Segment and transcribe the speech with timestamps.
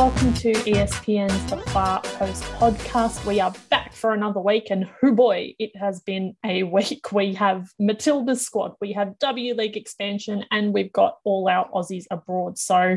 [0.00, 3.22] welcome to ESPN's The Far Post podcast.
[3.26, 7.12] We are back for another week, and who boy, it has been a week.
[7.12, 12.06] We have Matilda's squad, we have W League expansion, and we've got all our Aussies
[12.10, 12.56] abroad.
[12.56, 12.96] So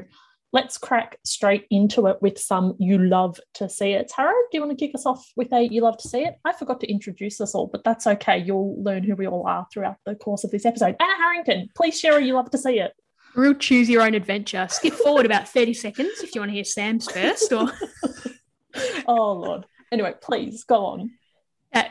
[0.53, 4.07] let's crack straight into it with some You Love to See It.
[4.07, 6.35] Tara, do you want to kick us off with a You Love to See It?
[6.45, 8.37] I forgot to introduce us all, but that's okay.
[8.37, 10.95] You'll learn who we all are throughout the course of this episode.
[11.01, 12.93] Anna Harrington, please share a You Love to See It.
[13.35, 14.67] Real choose your own adventure.
[14.69, 17.51] Skip forward about 30 seconds if you want to hear Sam's first.
[17.51, 17.71] Or
[19.07, 19.65] oh, Lord.
[19.91, 21.11] Anyway, please go on.
[21.73, 21.83] Uh,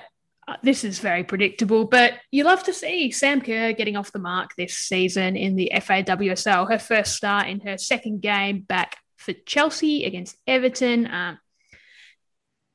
[0.47, 4.19] uh, this is very predictable, but you love to see Sam Kerr getting off the
[4.19, 6.71] mark this season in the FAWSL.
[6.71, 11.07] Her first start in her second game back for Chelsea against Everton.
[11.07, 11.39] Um,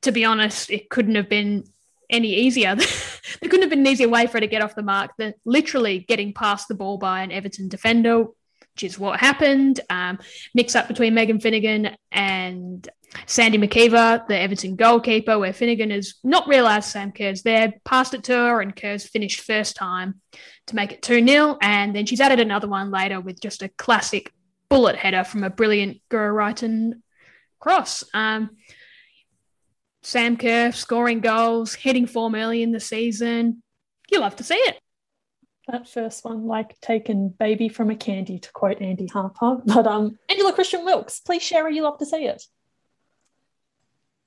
[0.02, 1.64] to be honest, it couldn't have been
[2.10, 2.74] any easier.
[3.40, 5.34] there couldn't have been an easier way for her to get off the mark than
[5.44, 8.26] literally getting past the ball by an Everton defender,
[8.78, 9.80] which is what happened.
[9.90, 10.20] Um,
[10.54, 12.88] mix up between Megan Finnigan and
[13.26, 18.22] Sandy MacIver, the Everton goalkeeper, where Finnigan has not realised Sam Kerr's there, passed it
[18.24, 20.20] to her, and Kerr's finished first time
[20.68, 21.58] to make it 2 0.
[21.60, 24.32] And then she's added another one later with just a classic
[24.68, 27.00] bullet header from a brilliant Guro Reiten
[27.58, 28.04] cross.
[28.14, 28.50] Um,
[30.04, 33.60] Sam Kerr scoring goals, hitting form early in the season.
[34.08, 34.78] You love to see it
[35.68, 39.58] that first one like taking baby from a candy to quote Andy Harper.
[39.66, 42.42] But um Angela Christian Wilkes, please share you love to see it.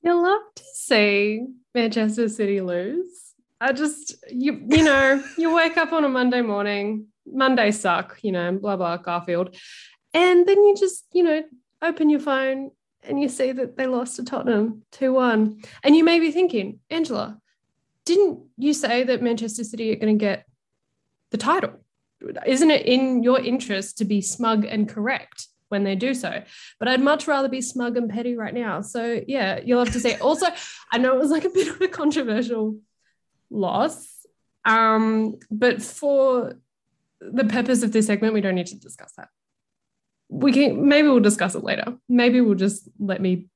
[0.04, 3.34] You love to see Manchester City lose.
[3.60, 8.32] I just you you know, you wake up on a Monday morning, Mondays suck, you
[8.32, 9.56] know, blah blah Garfield.
[10.14, 11.44] And then you just, you know,
[11.82, 12.72] open your phone
[13.04, 15.66] and you see that they lost to Tottenham 2-1.
[15.84, 17.40] And you may be thinking, Angela,
[18.06, 20.46] didn't you say that Manchester City are going to get
[21.32, 21.74] the title.
[22.46, 26.44] Isn't it in your interest to be smug and correct when they do so?
[26.80, 28.82] But I'd much rather be smug and petty right now.
[28.82, 30.18] So yeah, you'll have to say.
[30.22, 30.48] Also,
[30.92, 32.78] I know it was like a bit of a controversial
[33.50, 34.08] loss,
[34.66, 36.54] um, but for
[37.20, 39.30] the purpose of this segment, we don't need to discuss that.
[40.30, 41.98] We can maybe we'll discuss it later.
[42.08, 43.48] Maybe we'll just let me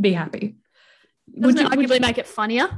[0.00, 0.56] be happy.
[1.28, 2.68] Doesn't would you, arguably make it funnier?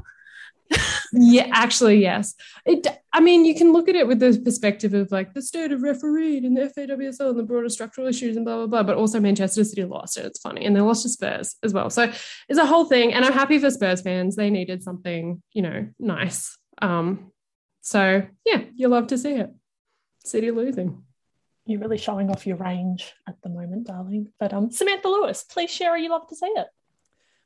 [1.12, 2.34] Yeah, actually, yes.
[2.64, 2.86] It.
[3.12, 5.82] I mean, you can look at it with the perspective of like the state of
[5.82, 8.82] referee and the FAWSL and the broader structural issues and blah blah blah.
[8.82, 10.26] But also, Manchester City lost it.
[10.26, 11.90] It's funny, and they lost to Spurs as well.
[11.90, 12.12] So
[12.48, 14.36] it's a whole thing, and I'm happy for Spurs fans.
[14.36, 16.56] They needed something, you know, nice.
[16.80, 17.32] Um,
[17.80, 19.50] so yeah, you love to see it.
[20.24, 21.02] City losing.
[21.64, 24.28] You're really showing off your range at the moment, darling.
[24.40, 25.96] But um, Samantha Lewis, please share.
[25.96, 26.66] You love to see it.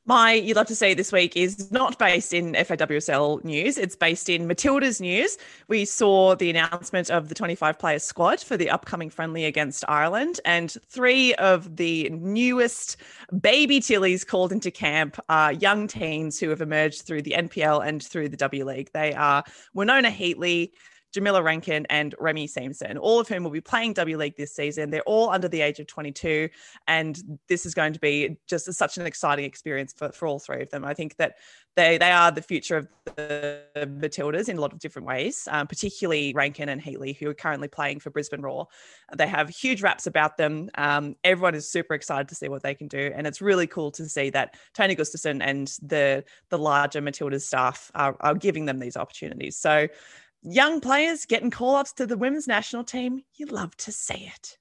[0.05, 3.77] My you'd love to see this week is not based in FAWSL news.
[3.77, 5.37] It's based in Matilda's news.
[5.69, 10.41] We saw the announcement of the 25 player squad for the upcoming friendly against Ireland,
[10.43, 12.97] and three of the newest
[13.39, 18.03] baby Tillies called into camp are young teens who have emerged through the NPL and
[18.03, 18.89] through the W League.
[18.93, 20.71] They are Winona Heatley,
[21.13, 24.89] Jamila Rankin, and Remy Siemsen, all of whom will be playing W League this season.
[24.89, 26.49] They're all under the age of 22,
[26.87, 30.61] and this is going to be just such an exciting experience for, for all three
[30.61, 30.83] of them.
[30.83, 31.35] I think that
[31.75, 35.67] they they are the future of the Matildas in a lot of different ways, um,
[35.67, 38.67] particularly Rankin and Heatley, who are currently playing for Brisbane Roar.
[39.15, 40.69] They have huge raps about them.
[40.75, 43.91] Um, everyone is super excited to see what they can do, and it's really cool
[43.91, 48.79] to see that Tony Gustafsson and the the larger Matildas staff are, are giving them
[48.79, 49.57] these opportunities.
[49.57, 49.87] So
[50.43, 54.57] young players getting call ups to the women's national team, you love to see it.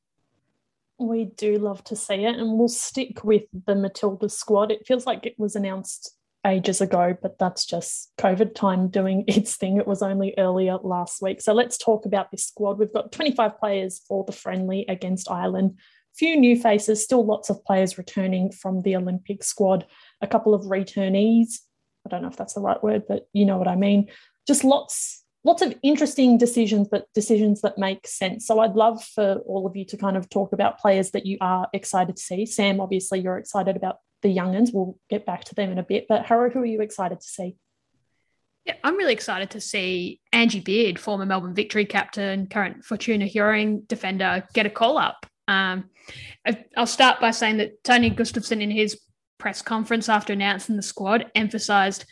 [0.99, 4.71] We do love to see it, and we'll stick with the Matilda squad.
[4.71, 6.15] It feels like it was announced
[6.47, 9.77] ages ago, but that's just COVID time doing its thing.
[9.77, 11.41] It was only earlier last week.
[11.41, 12.79] So let's talk about this squad.
[12.79, 15.79] We've got 25 players for the friendly against Ireland,
[16.15, 19.87] few new faces, still lots of players returning from the Olympic squad,
[20.21, 21.61] a couple of returnees.
[22.07, 24.09] I don't know if that's the right word, but you know what I mean.
[24.47, 28.47] Just lots lots of interesting decisions, but decisions that make sense.
[28.47, 31.39] So I'd love for all of you to kind of talk about players that you
[31.41, 32.47] are excited to see.
[32.47, 34.73] Sam, obviously, you're excited about the youngins.
[34.73, 36.07] We'll get back to them in a bit.
[36.09, 37.57] But Harrow, who are you excited to see?
[38.65, 43.89] Yeah, I'm really excited to see Angie Beard, former Melbourne Victory captain, current Fortuna Hjørring
[43.89, 45.27] defender, get a call up.
[45.49, 45.91] Um,
[46.77, 49.01] I'll start by saying that Tony Gustafsson, in his
[49.39, 52.05] press conference after announcing the squad, emphasised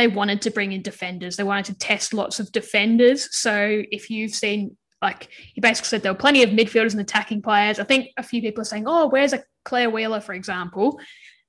[0.00, 1.36] they wanted to bring in defenders.
[1.36, 3.34] They wanted to test lots of defenders.
[3.36, 7.42] So if you've seen, like, he basically said there were plenty of midfielders and attacking
[7.42, 7.78] players.
[7.78, 10.98] I think a few people are saying, oh, where's a Claire Wheeler, for example?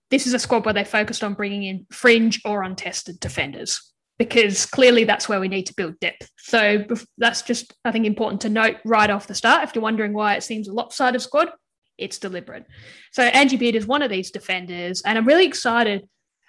[0.09, 4.65] This is a squad where they focused on bringing in fringe or untested defenders because
[4.65, 6.30] clearly that's where we need to build depth.
[6.38, 6.86] So
[7.18, 9.63] that's just, I think, important to note right off the start.
[9.63, 11.50] If you're wondering why it seems a lopsided squad,
[11.98, 12.65] it's deliberate.
[13.13, 16.07] So Angie Beard is one of these defenders, and I'm really excited.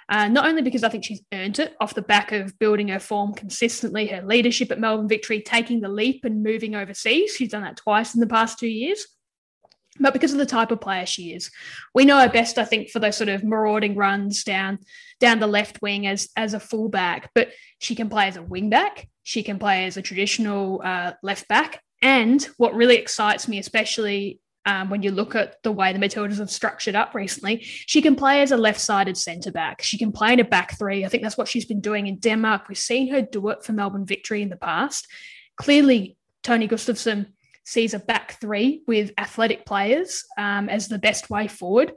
[0.08, 2.98] Uh, not only because I think she's earned it off the back of building her
[2.98, 7.34] form consistently, her leadership at Melbourne Victory, taking the leap and moving overseas.
[7.36, 9.06] She's done that twice in the past two years
[10.00, 11.50] but because of the type of player she is.
[11.94, 14.78] We know her best, I think, for those sort of marauding runs down
[15.20, 17.30] down the left wing as as a fullback.
[17.34, 19.08] But she can play as a wing back.
[19.22, 21.82] She can play as a traditional uh, left back.
[22.00, 26.38] And what really excites me, especially um, when you look at the way the Matildas
[26.38, 29.82] have structured up recently, she can play as a left-sided centre back.
[29.82, 31.04] She can play in a back three.
[31.04, 32.68] I think that's what she's been doing in Denmark.
[32.68, 35.08] We've seen her do it for Melbourne Victory in the past.
[35.56, 37.26] Clearly, Tony Gustafsson
[37.64, 41.92] sees a back three with athletic players um, as the best way forward.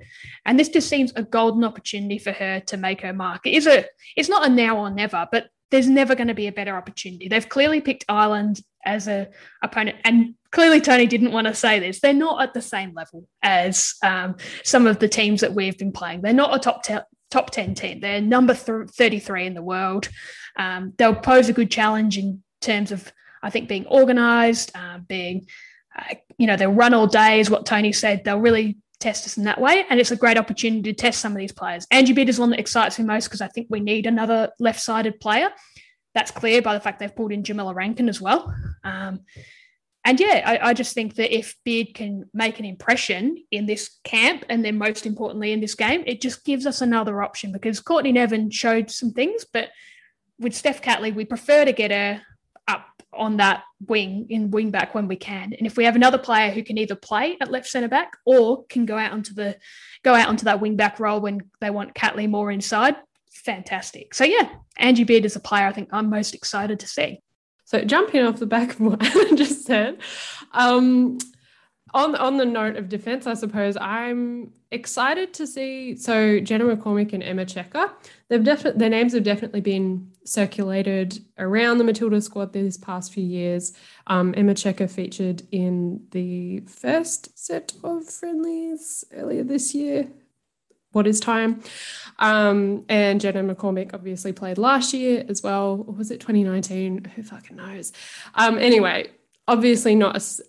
[0.46, 3.48] And this just seems a golden opportunity for her to make her mark.
[3.48, 3.86] It is a,
[4.16, 7.28] it's not a now or never, but there's never going to be a better opportunity.
[7.28, 9.30] They've clearly picked Ireland as a
[9.64, 12.00] opponent, and clearly Tony didn't want to say this.
[12.00, 15.92] They're not at the same level as um, some of the teams that we've been
[15.92, 16.22] playing.
[16.22, 18.00] They're not a top ten, top 10 team.
[18.00, 20.08] They're number th- 33 in the world.
[20.58, 23.12] Um, they'll pose a good challenge in terms of
[23.44, 25.46] I think being organised, uh, being,
[25.96, 28.24] uh, you know, they'll run all day is what Tony said.
[28.24, 29.86] They'll really test us in that way.
[29.90, 31.86] And it's a great opportunity to test some of these players.
[31.92, 34.52] Angie Beard is the one that excites me most because I think we need another
[34.60, 35.50] left sided player.
[36.16, 38.52] That's clear by the fact they've pulled in Jamila Rankin as well.
[38.86, 39.20] Um,
[40.06, 44.00] and yeah, I, I, just think that if Beard can make an impression in this
[44.04, 47.80] camp and then most importantly in this game, it just gives us another option because
[47.80, 49.70] Courtney Nevin showed some things, but
[50.40, 52.22] with Steph Catley, we prefer to get her
[52.68, 55.54] up on that wing in wing back when we can.
[55.54, 58.66] And if we have another player who can either play at left centre back or
[58.66, 59.58] can go out onto the
[60.04, 62.96] go out onto that wing back role when they want Catley more inside,
[63.32, 64.14] fantastic.
[64.14, 67.22] So yeah, Angie Beard is a player I think I'm most excited to see.
[67.76, 69.98] So jumping off the back of what Anna just said,
[70.54, 71.18] um,
[71.94, 75.98] on on the note of defense, I suppose I'm excited to see.
[75.98, 77.92] So Jenna McCormick and Emma Checker,
[78.30, 83.26] they've definitely their names have definitely been circulated around the Matilda squad these past few
[83.26, 83.74] years.
[84.08, 90.08] Um, Emma Checker featured in the first set of friendlies earlier this year.
[90.96, 91.62] What is time?
[92.20, 95.84] Um, and Jenna McCormick obviously played last year as well.
[95.88, 97.04] Or was it 2019?
[97.16, 97.92] Who fucking knows?
[98.36, 99.10] Um, anyway,
[99.48, 100.44] obviously not a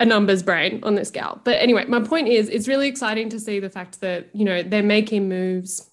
[0.00, 1.40] a numbers brain on this gal.
[1.42, 4.62] But anyway, my point is it's really exciting to see the fact that, you know,
[4.62, 5.90] they're making moves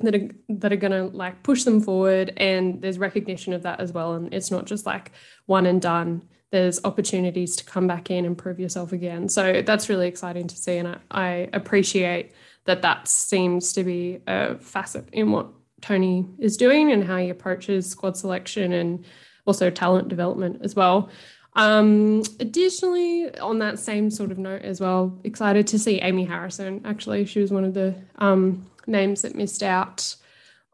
[0.00, 3.80] that are that are going to like push them forward and there's recognition of that
[3.80, 5.10] as well and it's not just like
[5.46, 6.22] one and done
[6.52, 10.54] there's opportunities to come back in and prove yourself again so that's really exciting to
[10.54, 12.32] see and I, I appreciate
[12.68, 15.48] that that seems to be a facet in what
[15.80, 19.04] tony is doing and how he approaches squad selection and
[19.46, 21.10] also talent development as well
[21.58, 26.82] um, additionally, on that same sort of note as well, excited to see Amy Harrison.
[26.84, 30.14] Actually, she was one of the um, names that missed out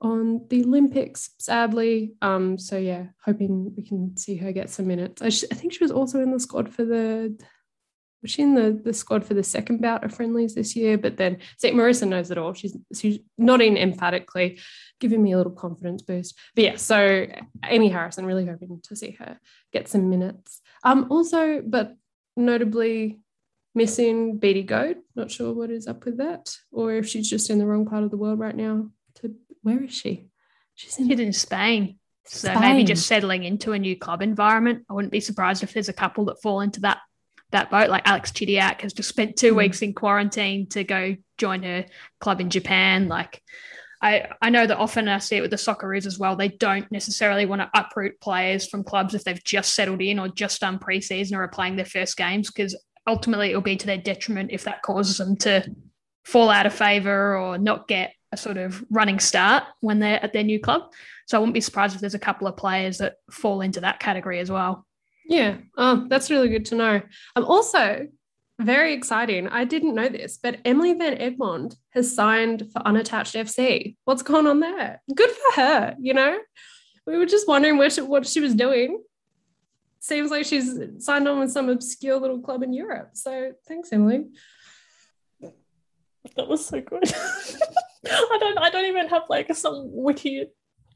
[0.02, 2.12] on the Olympics, sadly.
[2.20, 5.22] Um, so yeah, hoping we can see her get some minutes.
[5.22, 7.34] I, sh- I think she was also in the squad for the
[8.24, 10.96] was she in the, the squad for the second bout of friendlies this year?
[10.96, 12.54] But then see, Marissa knows it all.
[12.54, 14.58] She's she's nodding emphatically,
[14.98, 16.34] giving me a little confidence boost.
[16.54, 17.26] But yeah, so
[17.66, 19.38] Amy Harrison, really hoping to see her
[19.74, 20.62] get some minutes.
[20.82, 21.96] Um, also, but
[22.34, 23.20] notably
[23.74, 24.96] missing Beattie Goad.
[25.14, 28.04] Not sure what is up with that, or if she's just in the wrong part
[28.04, 28.88] of the world right now.
[29.16, 30.28] To where is she?
[30.74, 31.98] She's in, she's in Spain.
[32.24, 32.60] So Spain.
[32.62, 34.86] maybe just settling into a new club environment.
[34.88, 37.00] I wouldn't be surprised if there's a couple that fall into that
[37.54, 37.88] that boat.
[37.88, 39.56] Like Alex Chidiac has just spent two mm.
[39.56, 41.86] weeks in quarantine to go join her
[42.20, 43.08] club in Japan.
[43.08, 43.40] Like
[44.02, 46.36] I, I know that often I see it with the Socceroos as well.
[46.36, 50.28] They don't necessarily want to uproot players from clubs if they've just settled in or
[50.28, 53.98] just done preseason or are playing their first games because ultimately it'll be to their
[53.98, 55.64] detriment if that causes them to
[56.24, 60.32] fall out of favour or not get a sort of running start when they're at
[60.32, 60.82] their new club.
[61.26, 64.00] So I wouldn't be surprised if there's a couple of players that fall into that
[64.00, 64.84] category as well.
[65.26, 67.00] Yeah, oh, that's really good to know.
[67.34, 68.08] I'm also
[68.60, 69.48] very exciting.
[69.48, 73.96] I didn't know this, but Emily Van Egmond has signed for Unattached FC.
[74.04, 75.02] What's going on there?
[75.14, 76.38] Good for her, you know?
[77.06, 79.02] We were just wondering what she, what she was doing.
[80.00, 83.10] Seems like she's signed on with some obscure little club in Europe.
[83.14, 84.26] So thanks, Emily.
[86.36, 87.04] That was so good.
[88.06, 90.46] I don't I don't even have like some witty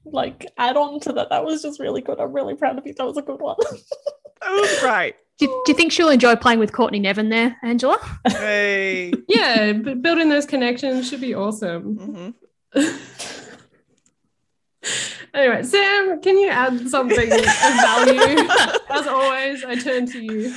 [0.05, 1.31] like add on to that.
[1.31, 2.21] That was just really good.
[2.21, 2.95] I'm really proud of you.
[2.95, 3.57] That was a good one.
[3.61, 5.17] that was great.
[5.39, 7.99] Do, do, you think she'll enjoy playing with Courtney Nevin there, Angela?
[8.27, 9.13] Hey.
[9.29, 12.35] yeah, but building those connections should be awesome.
[12.75, 12.97] Mm-hmm.
[15.35, 18.21] anyway, Sam, can you add something of value?
[18.91, 20.53] As always, I turn to you.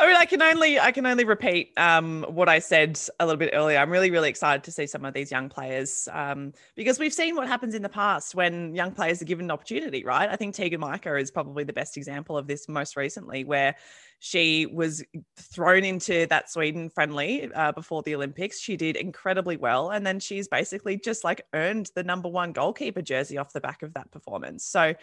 [0.00, 3.38] I mean, I can only I can only repeat um, what I said a little
[3.38, 3.78] bit earlier.
[3.78, 7.34] I'm really really excited to see some of these young players um, because we've seen
[7.34, 10.04] what happens in the past when young players are given an opportunity.
[10.04, 10.28] Right?
[10.28, 13.74] I think Teagan Micah is probably the best example of this most recently, where
[14.20, 15.02] she was
[15.36, 18.60] thrown into that Sweden friendly uh, before the Olympics.
[18.60, 23.02] She did incredibly well, and then she's basically just like earned the number one goalkeeper
[23.02, 24.64] jersey off the back of that performance.
[24.64, 24.94] So.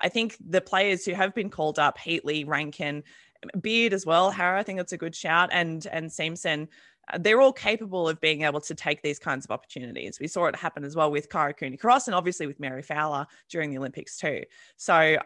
[0.00, 3.02] I think the players who have been called up, Heatley, Rankin,
[3.60, 6.68] Beard as well, Harrow, I think that's a good shout, and and Siemsen.
[7.10, 10.18] Uh, they're all capable of being able to take these kinds of opportunities.
[10.20, 13.26] We saw it happen as well with Kyra Cooney Cross and obviously with Mary Fowler
[13.48, 14.42] during the Olympics too.
[14.76, 15.16] So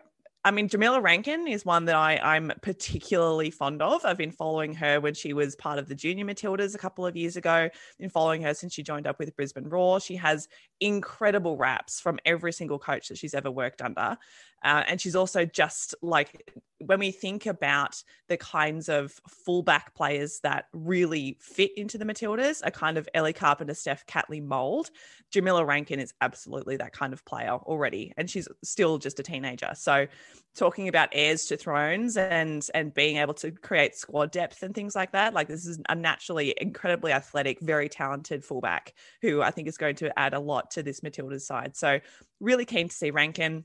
[0.45, 4.05] I mean, Jamila Rankin is one that I, I'm particularly fond of.
[4.05, 7.17] I've been following her when she was part of the Junior Matildas a couple of
[7.17, 7.69] years ago.
[8.01, 10.01] Been following her since she joined up with Brisbane Roar.
[10.01, 10.49] She has
[10.81, 14.19] incredible raps from every single coach that she's ever worked under.
[14.65, 16.53] Uh, and she's also just like
[16.87, 22.61] when we think about the kinds of fullback players that really fit into the Matildas,
[22.65, 24.91] a kind of Ellie Carpenter, Steph Catley mold,
[25.31, 28.13] Jamila Rankin is absolutely that kind of player already.
[28.17, 29.71] And she's still just a teenager.
[29.75, 30.07] So
[30.55, 34.95] talking about heirs to thrones and and being able to create squad depth and things
[34.95, 39.69] like that, like this is a naturally incredibly athletic, very talented fullback who I think
[39.69, 41.77] is going to add a lot to this Matildas side.
[41.77, 42.01] So
[42.41, 43.65] really keen to see Rankin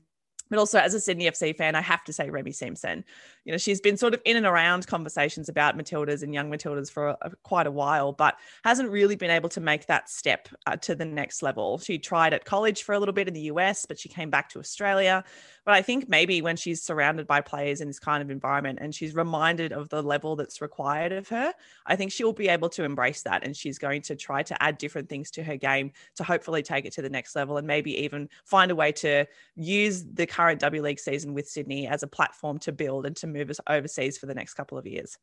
[0.50, 3.04] but also, as a Sydney FC fan, I have to say Remy Siemsen.
[3.44, 6.90] You know, she's been sort of in and around conversations about Matildas and young Matildas
[6.90, 10.76] for a, quite a while, but hasn't really been able to make that step uh,
[10.76, 11.78] to the next level.
[11.78, 14.48] She tried at college for a little bit in the US, but she came back
[14.50, 15.24] to Australia.
[15.68, 18.94] But I think maybe when she's surrounded by players in this kind of environment and
[18.94, 21.52] she's reminded of the level that's required of her,
[21.84, 23.44] I think she'll be able to embrace that.
[23.44, 26.86] And she's going to try to add different things to her game to hopefully take
[26.86, 30.58] it to the next level and maybe even find a way to use the current
[30.60, 34.16] W League season with Sydney as a platform to build and to move us overseas
[34.16, 35.18] for the next couple of years.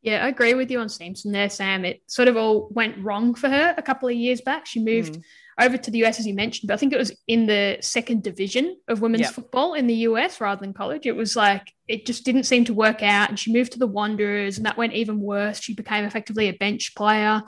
[0.00, 1.84] Yeah, I agree with you on Siemsen there, Sam.
[1.84, 4.64] It sort of all went wrong for her a couple of years back.
[4.64, 5.22] She moved mm
[5.60, 8.22] over to the US, as you mentioned, but I think it was in the second
[8.22, 9.32] division of women's yep.
[9.32, 11.06] football in the US rather than college.
[11.06, 13.28] It was like it just didn't seem to work out.
[13.28, 15.60] And she moved to the Wanderers, and that went even worse.
[15.60, 17.42] She became effectively a bench player,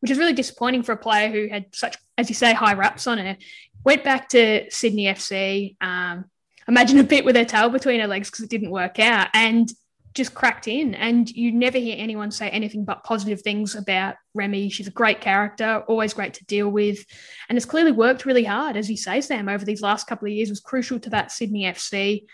[0.00, 3.06] which is really disappointing for a player who had such, as you say, high raps
[3.06, 3.36] on her.
[3.84, 5.76] Went back to Sydney FC.
[5.80, 6.26] Um,
[6.68, 9.28] imagine a bit with her tail between her legs because it didn't work out.
[9.34, 9.68] And
[10.14, 14.70] just cracked in and you never hear anyone say anything but positive things about Remy.
[14.70, 17.04] She's a great character, always great to deal with,
[17.48, 20.32] and has clearly worked really hard, as you say, Sam, over these last couple of
[20.32, 20.50] years.
[20.50, 22.24] Was crucial to that Sydney FC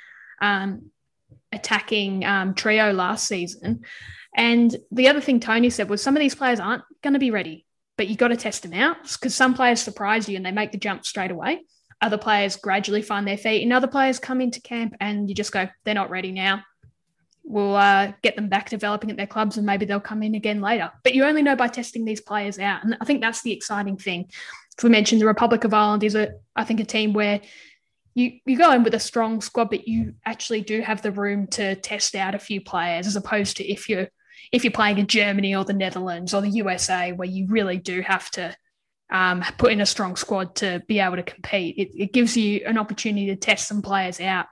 [0.40, 0.90] um,
[1.52, 3.85] attacking um, trio last season.
[4.37, 7.31] And the other thing Tony said was some of these players aren't going to be
[7.31, 7.66] ready,
[7.97, 10.73] but you got to test them out because some players surprise you and they make
[10.73, 11.64] the jump straight away.
[12.00, 15.52] Other players gradually find their feet, and other players come into camp and you just
[15.52, 16.62] go, they're not ready now
[17.45, 20.61] we'll uh, get them back developing at their clubs and maybe they'll come in again
[20.61, 20.91] later.
[21.03, 22.83] But you only know by testing these players out.
[22.83, 24.27] And I think that's the exciting thing.
[24.79, 27.41] As we mentioned, the Republic of Ireland is, a, I think, a team where
[28.15, 31.47] you, you go in with a strong squad, but you actually do have the room
[31.49, 34.09] to test out a few players as opposed to if you're
[34.53, 38.03] if you're playing in Germany or the Netherlands or the USA, where you really do
[38.03, 38.55] have to
[39.11, 41.77] um, put in a strong squad to be able to compete.
[41.79, 44.47] It, it gives you an opportunity to test some players out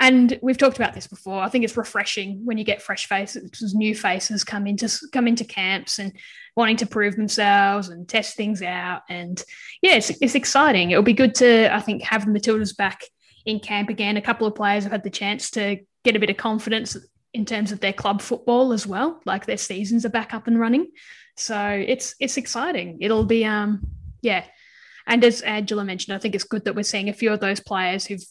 [0.00, 1.42] and we've talked about this before.
[1.42, 5.44] I think it's refreshing when you get fresh faces, new faces come into come into
[5.44, 6.12] camps and
[6.56, 9.02] wanting to prove themselves and test things out.
[9.08, 9.42] And
[9.82, 10.90] yeah, it's, it's exciting.
[10.90, 13.02] It'll be good to I think have the Matildas back
[13.44, 14.16] in camp again.
[14.16, 16.96] A couple of players have had the chance to get a bit of confidence
[17.34, 19.20] in terms of their club football as well.
[19.24, 20.86] Like their seasons are back up and running.
[21.36, 22.98] So it's it's exciting.
[23.00, 23.86] It'll be um
[24.22, 24.44] yeah.
[25.08, 27.60] And as Angela mentioned, I think it's good that we're seeing a few of those
[27.60, 28.24] players who've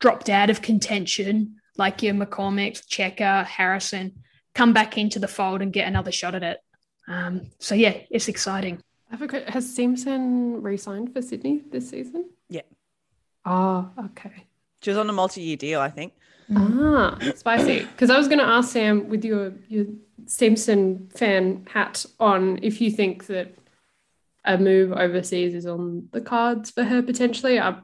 [0.00, 4.22] dropped out of contention, like your McCormick, Checker, Harrison,
[4.54, 6.58] come back into the fold and get another shot at it.
[7.08, 8.82] Um, so yeah, it's exciting.
[9.10, 12.30] Has Siemsen re-signed for Sydney this season?
[12.48, 12.62] Yeah.
[13.44, 14.44] Oh, okay.
[14.82, 16.12] She was on a multi-year deal, I think.
[16.54, 17.80] Ah, spicy.
[17.80, 19.86] Because I was going to ask Sam, with your your
[20.24, 23.54] Siemsen fan hat on, if you think that
[24.46, 27.58] a move overseas is on the cards for her potentially.
[27.58, 27.76] I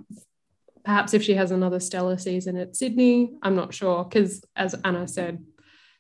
[0.84, 5.06] perhaps if she has another stellar season at Sydney, I'm not sure because as Anna
[5.06, 5.44] said,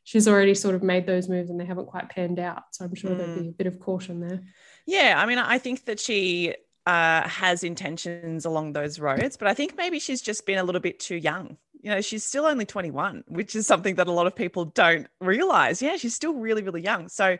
[0.04, 2.64] she's already sort of made those moves and they haven't quite panned out.
[2.72, 3.18] So I'm sure mm.
[3.18, 4.40] there'd be a bit of caution there.
[4.86, 6.54] Yeah, I mean, I think that she
[6.86, 10.80] uh, has intentions along those roads, but I think maybe she's just been a little
[10.80, 11.56] bit too young.
[11.80, 15.08] You know, she's still only 21, which is something that a lot of people don't
[15.20, 15.82] realize.
[15.82, 17.08] Yeah, she's still really, really young.
[17.08, 17.38] So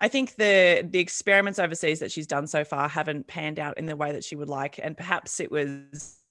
[0.00, 3.86] I think the the experiments overseas that she's done so far haven't panned out in
[3.86, 4.80] the way that she would like.
[4.82, 6.23] And perhaps it was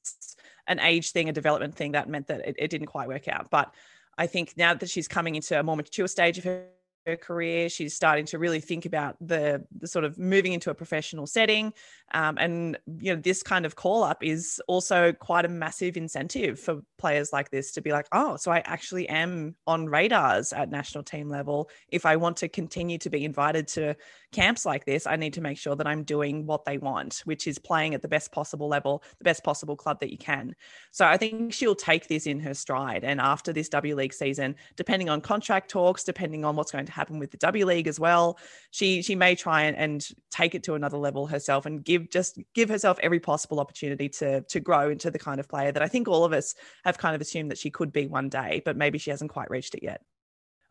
[0.67, 3.50] an age thing, a development thing that meant that it, it didn't quite work out.
[3.50, 3.74] But
[4.17, 6.67] I think now that she's coming into a more mature stage of her
[7.05, 7.69] her career.
[7.69, 11.74] She's starting to really think about the, the sort of moving into a professional setting.
[12.13, 16.60] Um, and, you know, this kind of call up is also quite a massive incentive
[16.60, 20.69] for players like this to be like, oh, so I actually am on radars at
[20.69, 21.69] national team level.
[21.89, 23.95] If I want to continue to be invited to
[24.31, 27.48] camps like this, I need to make sure that I'm doing what they want, which
[27.48, 30.55] is playing at the best possible level, the best possible club that you can.
[30.91, 33.03] So I think she'll take this in her stride.
[33.03, 36.91] And after this W League season, depending on contract talks, depending on what's going to
[36.93, 38.38] happen with the W League as well,
[38.71, 42.39] she she may try and, and take it to another level herself and give just
[42.53, 45.88] give herself every possible opportunity to to grow into the kind of player that I
[45.88, 48.77] think all of us have kind of assumed that she could be one day, but
[48.77, 50.01] maybe she hasn't quite reached it yet.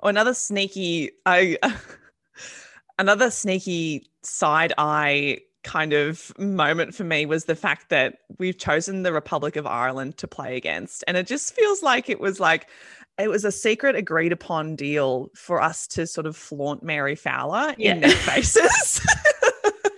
[0.01, 1.59] Oh, another sneaky I
[2.99, 9.03] another sneaky side eye kind of moment for me was the fact that we've chosen
[9.03, 11.05] the Republic of Ireland to play against.
[11.07, 12.69] And it just feels like it was like
[13.19, 17.75] it was a secret agreed upon deal for us to sort of flaunt Mary Fowler
[17.79, 17.95] yeah.
[17.95, 19.07] in their faces.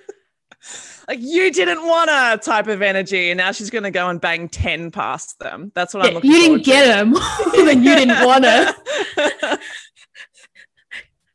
[1.09, 4.21] like you didn't want a type of energy, and now she's going to go and
[4.21, 5.71] bang ten past them.
[5.75, 6.31] That's what yeah, I'm looking.
[6.31, 6.37] For.
[6.37, 7.13] You didn't get them,
[7.53, 9.59] then you didn't want to.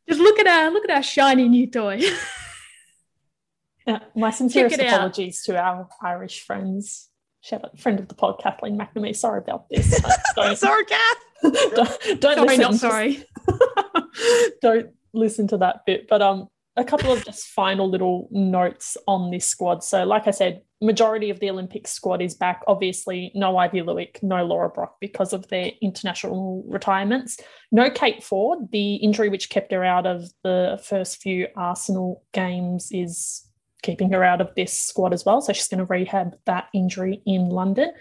[0.08, 2.02] Just look at our look at our shiny new toy.
[3.86, 5.52] Yeah, my sincerest apologies out.
[5.52, 7.08] to our Irish friends.
[7.78, 9.16] Friend of the pod, Kathleen McNamee.
[9.16, 9.96] Sorry about this.
[10.58, 11.16] sorry, Kath.
[11.74, 12.60] don't, don't sorry, listen.
[12.60, 13.24] not sorry.
[14.62, 16.08] don't listen to that bit.
[16.08, 19.82] But um, a couple of just final little notes on this squad.
[19.82, 22.62] So, like I said, majority of the Olympic squad is back.
[22.66, 27.38] Obviously, no Aivi Luik, no Laura Brock because of their international retirements.
[27.72, 28.70] No Kate Foord.
[28.70, 33.46] The injury which kept her out of the first few Arsenal games is
[33.82, 35.40] keeping her out of this squad as well.
[35.40, 37.92] So she's going to rehab that injury in London.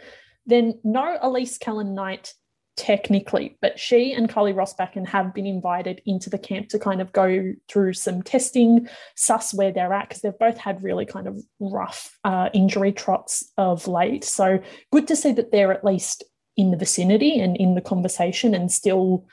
[0.46, 2.34] Then no Elise Kellond-Knight
[2.80, 7.12] technically, but she and Karly Roestbakken have been invited into the camp to kind of
[7.12, 11.38] go through some testing, suss where they're at, because they've both had really kind of
[11.60, 14.24] rough uh, injury trots of late.
[14.24, 14.60] So
[14.94, 16.24] good to see that they're at least
[16.56, 19.28] in the vicinity and in the conversation and still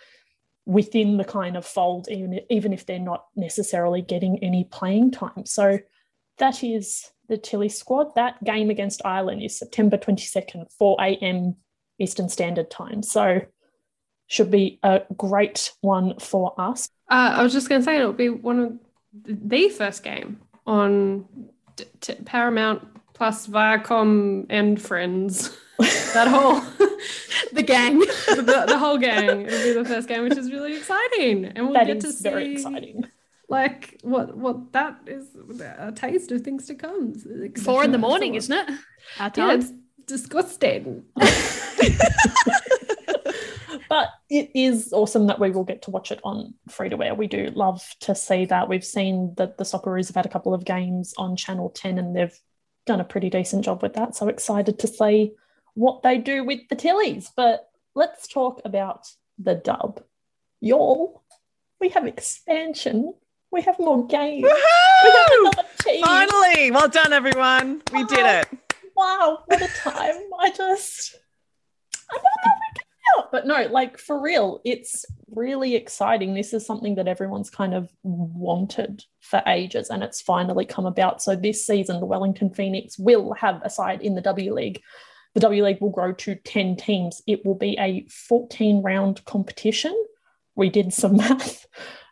[0.67, 5.47] within the kind of fold, even, even if they're not necessarily getting any playing time.
[5.47, 5.79] So
[6.39, 8.13] that is the Tilly squad.
[8.17, 11.55] That game against Ireland is September 22nd, 4 a.m.
[11.99, 13.03] Eastern Standard Time.
[13.03, 13.43] So
[14.27, 16.89] should be a great one for us.
[17.11, 18.79] Uh, I was just going to say it'll be one of
[19.25, 21.27] the first game on
[21.77, 25.57] t- t- Paramount plus Viacom and Friends.
[25.79, 26.61] that whole
[27.53, 29.43] the gang, the, the, whole gang.
[29.43, 32.23] It'll be the first game, which is really exciting, and we'll that get to see
[32.23, 33.05] very exciting.
[33.49, 34.37] Like what?
[34.37, 35.29] What that is
[35.61, 37.15] a taste of things to come.
[37.63, 38.79] Four in the morning, isn't it?
[39.21, 39.49] Our time.
[39.49, 39.73] Yeah, it's
[40.07, 41.05] disgusting.
[43.89, 47.15] but it is awesome that we will get to watch it on free to air.
[47.15, 48.69] We do love to see that.
[48.69, 52.17] We've seen that the Socceroos have had a couple of games on Channel 10 and
[52.17, 52.39] they've
[52.87, 54.15] done a pretty decent job with that.
[54.15, 55.33] So excited to see
[55.75, 57.31] what they do with the Tillies.
[57.37, 60.03] But let's talk about the dub.
[60.61, 61.23] Y'all,
[61.81, 63.15] we have expansion.
[63.51, 64.45] We have more games.
[64.45, 65.67] We have.
[66.05, 67.83] Finally, well done, everyone.
[67.93, 68.41] We did ah!
[68.41, 68.66] it.
[68.97, 70.15] Wow, what a time.
[70.41, 71.17] I just,
[72.11, 72.83] I don't know
[73.17, 73.31] out.
[73.33, 76.35] But no, like for real, it's really exciting.
[76.35, 81.23] This is something that everyone's kind of wanted for ages and it's finally come about.
[81.23, 84.83] So this season, the Wellington Phoenix will have a side in the W League.
[85.35, 87.23] The W League will grow to 10 teams.
[87.27, 89.95] It will be a 14 round competition.
[90.55, 91.67] We did some math.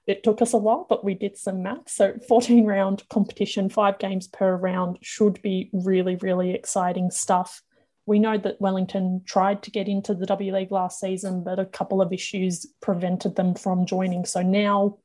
[0.06, 1.88] It took us a while, but we did some math.
[1.88, 7.62] So 14 round competition, five games per round should be really, really exciting stuff
[8.06, 11.64] we know that Wellington tried to get into the W League last season, but a
[11.64, 14.24] couple of issues prevented them from joining.
[14.24, 14.98] So now,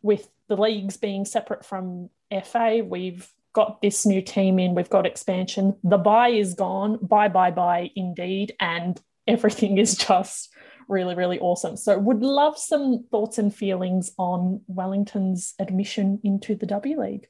[0.00, 2.08] with the leagues being separate from
[2.44, 5.76] FA, we've got this new team in, we've got expansion.
[5.84, 6.98] The buy is gone.
[7.02, 8.54] Bye, bye, bye, indeed.
[8.58, 10.51] And everything is just
[10.88, 11.76] really, really awesome.
[11.76, 17.28] So, would love some thoughts and feelings on Wellington's admission into the W League.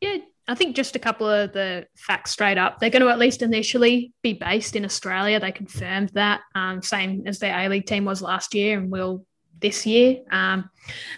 [0.00, 2.78] Yeah, I think just a couple of the facts straight up.
[2.78, 5.40] They're going to at least initially be based in Australia.
[5.40, 9.24] They confirmed that, um, same as their A League team was last year and will
[9.60, 10.18] this year.
[10.30, 10.68] Um,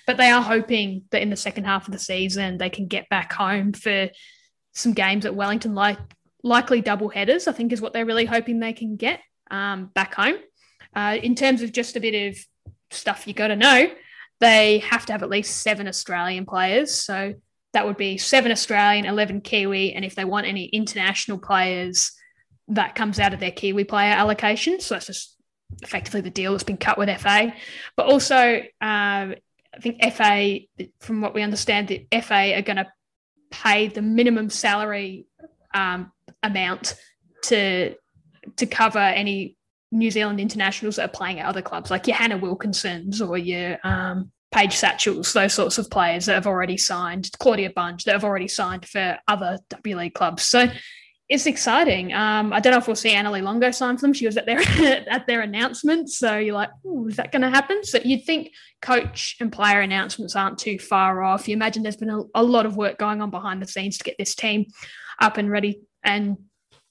[0.07, 3.09] but they are hoping that in the second half of the season they can get
[3.09, 4.09] back home for
[4.73, 5.99] some games at Wellington, like
[6.45, 7.49] likely double headers.
[7.49, 10.37] I think is what they're really hoping they can get um, back home.
[10.97, 12.39] Uh, in terms of just a bit of
[12.91, 13.89] stuff you got to know,
[14.41, 16.93] they have to have at least seven Australian players.
[16.93, 17.35] So
[17.75, 19.93] that would be seven Australian, 11 Kiwi.
[19.93, 22.13] And if they want any international players,
[22.69, 24.81] that comes out of their Kiwi player allocation.
[24.81, 25.37] So that's just
[25.83, 27.53] effectively the deal that's been cut with FA,
[27.97, 29.35] but also um,
[29.77, 30.61] I think FA,
[31.01, 32.87] from what we understand, the FA are going to
[33.51, 35.27] pay the minimum salary
[35.75, 36.95] um, amount
[37.45, 37.95] to
[38.57, 39.56] to cover any
[39.93, 43.79] New Zealand internationals that are playing at other clubs, like your Hannah Wilkinsons or your
[43.85, 48.25] um, Paige Satchels, those sorts of players that have already signed, Claudia Bunge that have
[48.25, 50.43] already signed for other W League clubs.
[50.43, 50.69] So
[51.29, 52.13] it's exciting.
[52.13, 54.13] Um, I don't know if we'll see Annalie Longo sign for them.
[54.13, 54.61] She was at their
[55.11, 56.71] at their announcement, so you're like,
[57.09, 57.85] is that going to happen?
[57.85, 61.49] So you'd think coach and player announcements aren't too far off.
[61.49, 64.05] You imagine there's been a, a lot of work going on behind the scenes to
[64.05, 64.67] get this team
[65.21, 66.37] up and ready and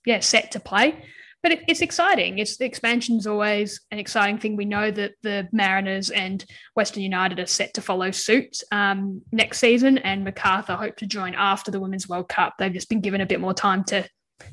[0.06, 1.04] yeah, set to play.
[1.46, 2.40] But it, it's exciting.
[2.40, 4.56] It's the expansion's always an exciting thing.
[4.56, 9.60] We know that the Mariners and Western United are set to follow suit um, next
[9.60, 12.56] season, and Macarthur hope to join after the Women's World Cup.
[12.58, 14.10] They've just been given a bit more time to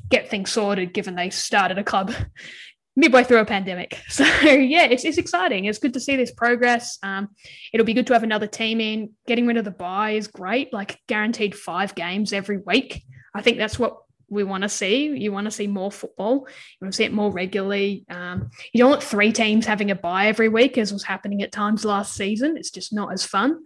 [0.09, 2.13] get things sorted, given they started a club
[2.95, 3.99] midway through a pandemic.
[4.09, 5.65] So yeah, it's, it's exciting.
[5.65, 6.99] It's good to see this progress.
[7.01, 7.29] Um,
[7.73, 9.13] it'll be good to have another team in.
[9.25, 10.71] Getting rid of the buy is great.
[10.71, 13.01] Like guaranteed five games every week.
[13.33, 13.97] I think that's what
[14.29, 15.07] we want to see.
[15.17, 16.47] You want to see more football.
[16.47, 18.05] You want to see it more regularly.
[18.09, 21.51] Um, you don't want three teams having a bye every week, as was happening at
[21.51, 22.57] times last season.
[22.57, 23.63] It's just not as fun.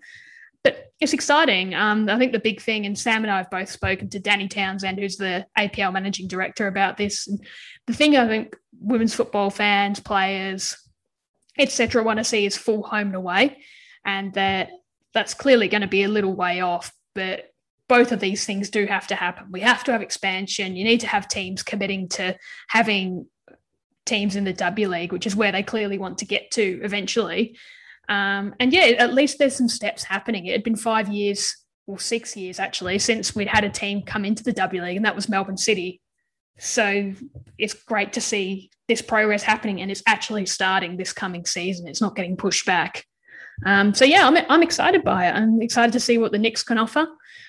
[0.63, 1.74] But it's exciting.
[1.74, 4.48] Um, I think the big thing, and Sam and I have both spoken to Danny
[4.48, 7.28] Townsend, who's the APL managing director, about this.
[7.28, 7.39] And
[7.86, 10.76] the thing I think women's football fans, players,
[11.58, 13.58] etc., want to see is full home and away,
[14.04, 14.72] and that
[15.13, 16.91] that's clearly going to be a little way off.
[17.15, 17.46] But
[17.88, 19.47] both of these things do have to happen.
[19.52, 20.76] We have to have expansion.
[20.76, 23.28] You need to have teams committing to having
[24.06, 27.58] teams in the W League, which is where they clearly want to get to eventually.
[28.10, 30.45] Um, and yeah, at least there's some steps happening.
[30.45, 34.26] It had been five years or six years actually since we'd had a team come
[34.26, 36.02] into the W League, and that was Melbourne City.
[36.60, 37.13] So
[37.58, 41.88] it's great to see this progress happening, and it's actually starting this coming season.
[41.88, 43.06] It's not getting pushed back.
[43.65, 45.32] Um, so yeah, I'm, I'm excited by it.
[45.32, 47.08] I'm excited to see what the Nix can offer.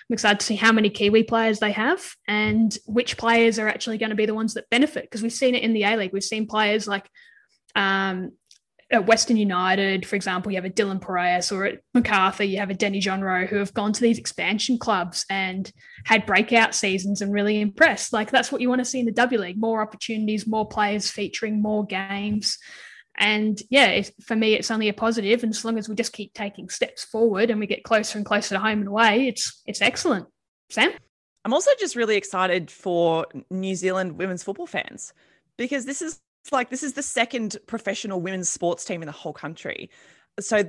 [0.09, 3.99] I'm excited to see how many Kiwi players they have and which players are actually
[3.99, 6.12] going to be the ones that benefit because we've seen it in the A League.
[6.12, 7.09] We've seen players like
[7.77, 8.33] um,
[8.90, 12.71] at Western United, for example, you have a Dylan Pierias, or at Macarthur, you have
[12.71, 15.71] a Denny Genreau who have gone to these expansion clubs and
[16.05, 18.14] had breakout seasons and really impressed.
[18.14, 21.11] Like that's what you want to see in the W League more opportunities, more players
[21.11, 22.57] featuring more games.
[23.18, 25.42] And yeah, for me, it's only a positive.
[25.42, 28.24] And as long as we just keep taking steps forward and we get closer and
[28.24, 30.26] closer to home and away, it's it's excellent.
[30.70, 30.92] Sam?
[31.44, 35.12] I'm also just really excited for New Zealand women's football fans
[35.57, 36.20] because this is
[36.52, 39.90] like this is the second professional women's sports team in the whole country.
[40.38, 40.62] So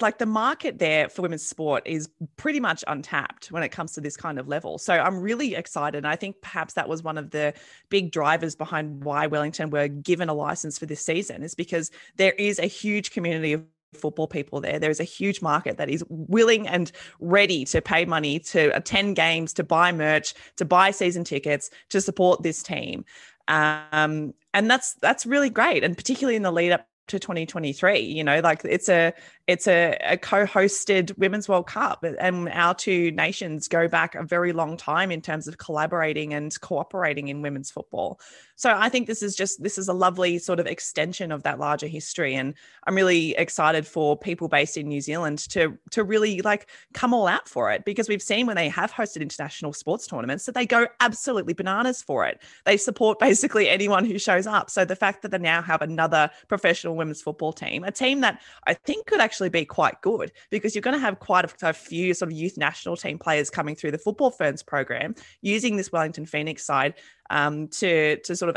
[0.00, 4.00] like the market there for women's sport is pretty much untapped when it comes to
[4.00, 4.76] this kind of level.
[4.78, 5.98] So I'm really excited.
[5.98, 7.54] And I think perhaps that was one of the
[7.88, 12.32] big drivers behind why Wellington were given a license for this season, is because there
[12.32, 13.64] is a huge community of
[13.94, 14.78] football people there.
[14.78, 19.16] There is a huge market that is willing and ready to pay money to attend
[19.16, 23.04] games, to buy merch, to buy season tickets, to support this team.
[23.46, 28.22] Um, and that's that's really great, and particularly in the lead up to 2023 you
[28.22, 29.12] know like it's a
[29.46, 34.52] it's a, a, co-hosted women's world cup and our two nations go back a very
[34.52, 38.20] long time in terms of collaborating and cooperating in women's football.
[38.56, 41.58] So i think this is just this is a lovely sort of extension of that
[41.58, 42.54] larger history and
[42.86, 47.26] i'm really excited for people based in new zealand to to really like come all
[47.26, 50.66] out for it because we've seen when they have hosted international sports tournaments that they
[50.66, 52.40] go absolutely bananas for it.
[52.64, 54.70] They support basically anyone who shows up.
[54.70, 58.40] So the fact that they now have another professional women's football team a team that
[58.66, 61.72] i think could actually be quite good because you're going to have quite a, a
[61.72, 65.92] few sort of youth national team players coming through the Football Ferns program using this
[65.92, 66.94] Wellington Phoenix side
[67.30, 68.56] um, to to sort of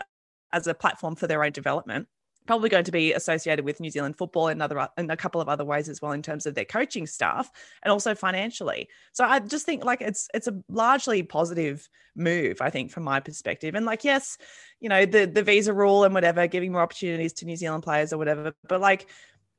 [0.53, 2.07] as a platform for their own development
[2.45, 5.49] probably going to be associated with New Zealand football in other in a couple of
[5.49, 7.49] other ways as well in terms of their coaching staff
[7.83, 8.89] and also financially.
[9.13, 13.19] So I just think like it's it's a largely positive move I think from my
[13.19, 13.75] perspective.
[13.75, 14.37] And like yes,
[14.79, 18.11] you know the the visa rule and whatever giving more opportunities to New Zealand players
[18.11, 19.07] or whatever, but like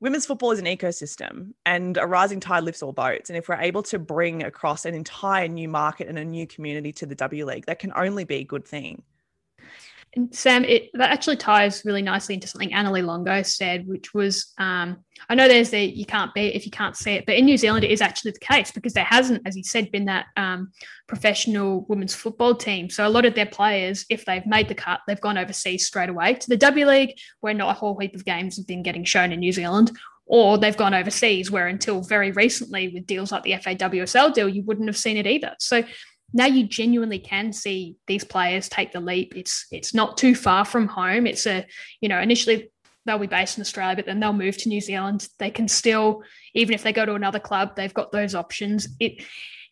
[0.00, 3.30] women's football is an ecosystem and a rising tide lifts all boats.
[3.30, 6.92] And if we're able to bring across an entire new market and a new community
[6.94, 9.04] to the W League, that can only be a good thing.
[10.14, 14.52] And Sam, it that actually ties really nicely into something Annalie Longo said, which was
[14.58, 14.98] um,
[15.30, 17.56] I know there's the you can't be if you can't see it, but in New
[17.56, 20.70] Zealand it is actually the case because there hasn't, as he said, been that um,
[21.06, 22.90] professional women's football team.
[22.90, 26.10] So a lot of their players, if they've made the cut, they've gone overseas straight
[26.10, 29.04] away to the W League, where not a whole heap of games have been getting
[29.04, 29.92] shown in New Zealand,
[30.26, 34.62] or they've gone overseas, where until very recently with deals like the FAWSL deal, you
[34.62, 35.54] wouldn't have seen it either.
[35.58, 35.84] So
[36.32, 39.34] now you genuinely can see these players take the leap.
[39.36, 41.26] It's it's not too far from home.
[41.26, 41.66] It's a
[42.00, 42.70] you know initially
[43.04, 45.28] they'll be based in Australia, but then they'll move to New Zealand.
[45.38, 46.22] They can still,
[46.54, 48.88] even if they go to another club, they've got those options.
[49.00, 49.24] It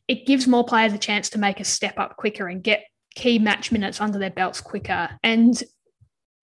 [0.09, 3.38] it gives more players a chance to make a step up quicker and get key
[3.38, 5.09] match minutes under their belts quicker.
[5.23, 5.62] And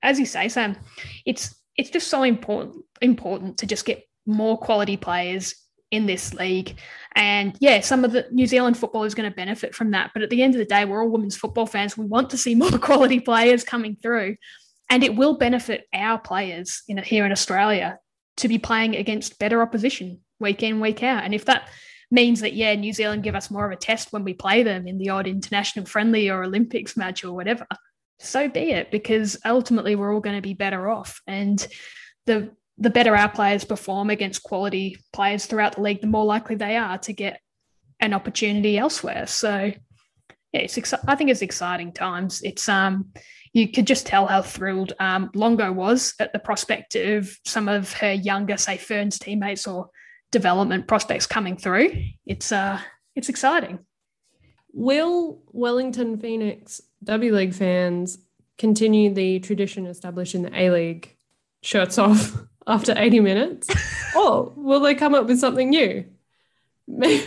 [0.02, 0.78] as you say, Sam,
[1.26, 5.56] it's it's just so important important to just get more quality players
[5.92, 6.78] in this league.
[7.16, 10.12] And yeah, some of the New Zealand football is going to benefit from that.
[10.14, 11.98] But at the end of the day, we're all women's football fans.
[11.98, 14.38] We want to see more quality players coming through.
[14.90, 18.00] And it will benefit our players in here in Australia
[18.38, 21.24] to be playing against better opposition week in, week out.
[21.24, 21.70] And if that
[22.12, 24.88] means that, yeah, New Zealand give us more of a test when we play them
[24.88, 27.66] in the odd international friendly or Olympics match or whatever,
[28.20, 31.22] so be it, because ultimately we're all going to be better off.
[31.28, 31.66] And
[32.26, 36.56] the the better our players perform against quality players throughout the league, the more likely
[36.56, 37.42] they are to get
[38.00, 39.26] an opportunity elsewhere.
[39.26, 39.72] So,
[40.54, 42.42] yeah, it's exci- I think it's exciting times.
[42.44, 43.12] It's um,
[43.54, 47.94] you could just tell how thrilled um, Longo was at the prospect of some of
[47.94, 49.90] her younger, say, Ferns teammates or
[50.32, 51.90] development prospects coming through.
[52.26, 52.80] It's uh,
[53.16, 53.80] it's exciting.
[54.74, 58.20] Will Wellington Phoenix W League fans
[58.60, 61.18] continue the tradition established in the A League
[61.64, 62.38] shirts off
[62.68, 63.70] after 80 minutes?
[64.16, 66.06] or will they come up with something new?
[66.88, 67.22] well,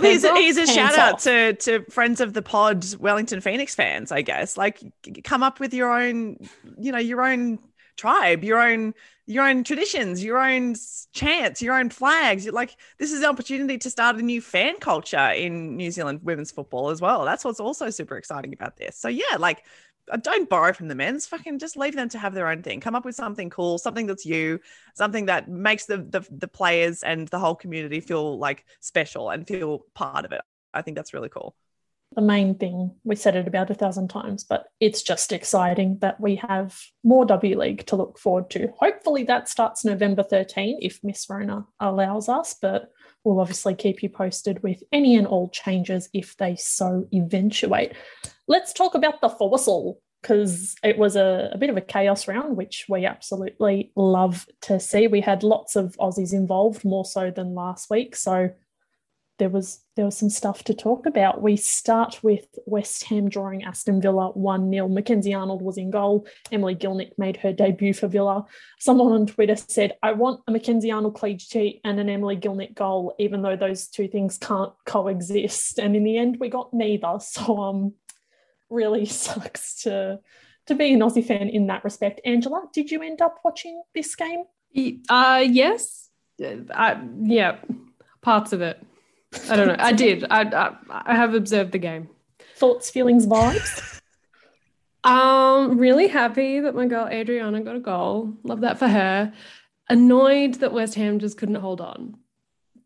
[0.00, 4.10] here's a, here's a shout out to to friends of the pod, Wellington Phoenix fans.
[4.10, 4.80] I guess like
[5.22, 6.38] come up with your own,
[6.78, 7.58] you know, your own
[7.96, 8.94] tribe, your own
[9.26, 10.74] your own traditions, your own
[11.12, 12.44] chants, your own flags.
[12.44, 16.20] You're Like this is the opportunity to start a new fan culture in New Zealand
[16.22, 17.24] women's football as well.
[17.24, 18.96] That's what's also super exciting about this.
[18.96, 19.64] So yeah, like
[20.10, 22.80] Uh, don't borrow from the men's fucking just leave them to have their own thing.
[22.80, 24.60] Come up with something cool something that's you
[24.94, 29.46] something that makes the, the the players and the whole community feel like special and
[29.46, 30.42] feel part of it.
[30.74, 31.54] I think that's really cool.
[32.16, 36.20] The main thing we said it about a thousand times but it's just exciting that
[36.20, 38.68] we have more w league to look forward to.
[38.78, 42.90] Hopefully that starts november 13 if miss rona allows us but
[43.24, 47.92] we'll obviously keep you posted with any and all changes if they so eventuate
[48.50, 52.56] let's talk about the FAWSL because it was a, a, bit of a chaos round,
[52.56, 55.06] which we absolutely love to see.
[55.06, 58.16] We had lots of Aussies involved, more so than last week.
[58.16, 58.50] So
[59.40, 61.42] there was there was some stuff to talk about.
[61.42, 64.92] We start with West Ham drawing Aston Villa 1-0.
[64.92, 66.26] Mackenzie Arnold was in goal.
[66.52, 68.44] Emily Gielnik made her debut for Villa.
[68.78, 72.74] Someone on Twitter said, I want a Mackenzie Arnold clean sheet and an Emily Gielnik
[72.74, 75.78] goal, even though those two things can't coexist.
[75.78, 77.00] And in the end, we got neither.
[77.20, 77.94] So um
[78.68, 80.20] really sucks to
[80.66, 82.20] to be an Aussie fan in that respect.
[82.24, 84.44] Angela, did you end up watching this game?
[85.08, 86.10] Uh yes.
[86.40, 87.58] I, yeah,
[88.20, 88.82] parts of it.
[89.48, 89.76] I don't know.
[89.78, 90.24] I did.
[90.30, 92.08] I, I, I have observed the game.
[92.56, 94.00] Thoughts, feelings, vibes.
[95.04, 98.34] um, really happy that my girl Adriana got a goal.
[98.42, 99.32] Love that for her.
[99.88, 102.16] Annoyed that West Ham just couldn't hold on.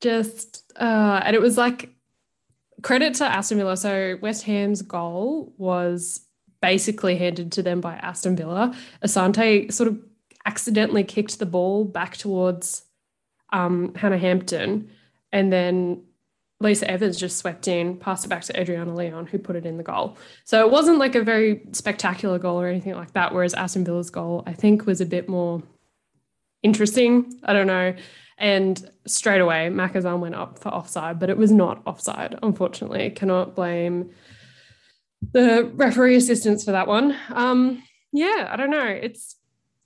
[0.00, 1.90] Just uh, and it was like
[2.82, 3.76] credit to Aston Villa.
[3.76, 6.20] So West Ham's goal was
[6.60, 8.74] basically handed to them by Aston Villa.
[9.02, 9.98] Asante sort of
[10.46, 12.84] accidentally kicked the ball back towards
[13.52, 14.90] um, Hannah Hampton,
[15.32, 16.02] and then
[16.64, 19.76] Lisa Evans just swept in, passed it back to Adriana Leon, who put it in
[19.76, 20.16] the goal.
[20.44, 23.32] So it wasn't like a very spectacular goal or anything like that.
[23.32, 25.62] Whereas Aston Villa's goal, I think, was a bit more
[26.62, 27.38] interesting.
[27.44, 27.94] I don't know.
[28.38, 33.10] And straight away, Makazan went up for offside, but it was not offside, unfortunately.
[33.10, 34.10] Cannot blame
[35.32, 37.16] the referee assistants for that one.
[37.30, 38.86] Um, yeah, I don't know.
[38.86, 39.36] It's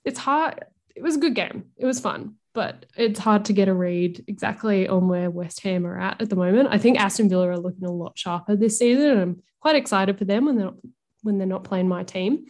[0.03, 0.65] it's hard.
[0.95, 1.65] It was a good game.
[1.77, 5.87] It was fun, but it's hard to get a read exactly on where West Ham
[5.87, 6.67] are at at the moment.
[6.69, 10.17] I think Aston Villa are looking a lot sharper this season, and I'm quite excited
[10.17, 10.75] for them when they're not,
[11.23, 12.47] when they're not playing my team.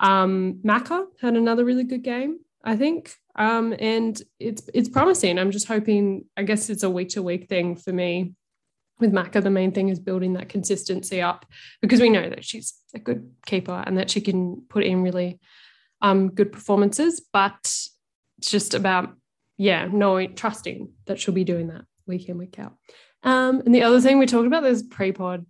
[0.00, 2.40] Um, Maka had another really good game.
[2.64, 3.14] I think.
[3.36, 5.38] Um, and it's it's promising.
[5.38, 6.24] I'm just hoping.
[6.36, 8.34] I guess it's a week to week thing for me.
[8.98, 11.46] With Maka, the main thing is building that consistency up
[11.80, 15.38] because we know that she's a good keeper and that she can put in really
[16.00, 17.22] um, good performances.
[17.32, 17.60] But
[18.38, 19.14] it's just about
[19.56, 22.74] yeah, knowing trusting that she'll be doing that week in week out.
[23.22, 25.46] Um, and the other thing we talked about is pre-pod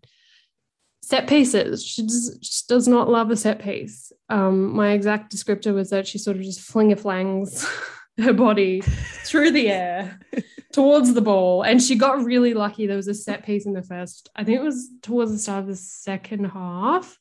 [1.02, 1.84] set pieces.
[1.84, 4.12] She does, she does not love a set piece.
[4.28, 7.68] Um, my exact descriptor was that she sort of just fling a flangs
[8.18, 8.82] her body
[9.24, 10.20] through the air
[10.72, 11.62] towards the ball.
[11.62, 12.86] And she got really lucky.
[12.86, 15.62] There was a set piece in the first, I think it was towards the start
[15.62, 17.18] of the second half.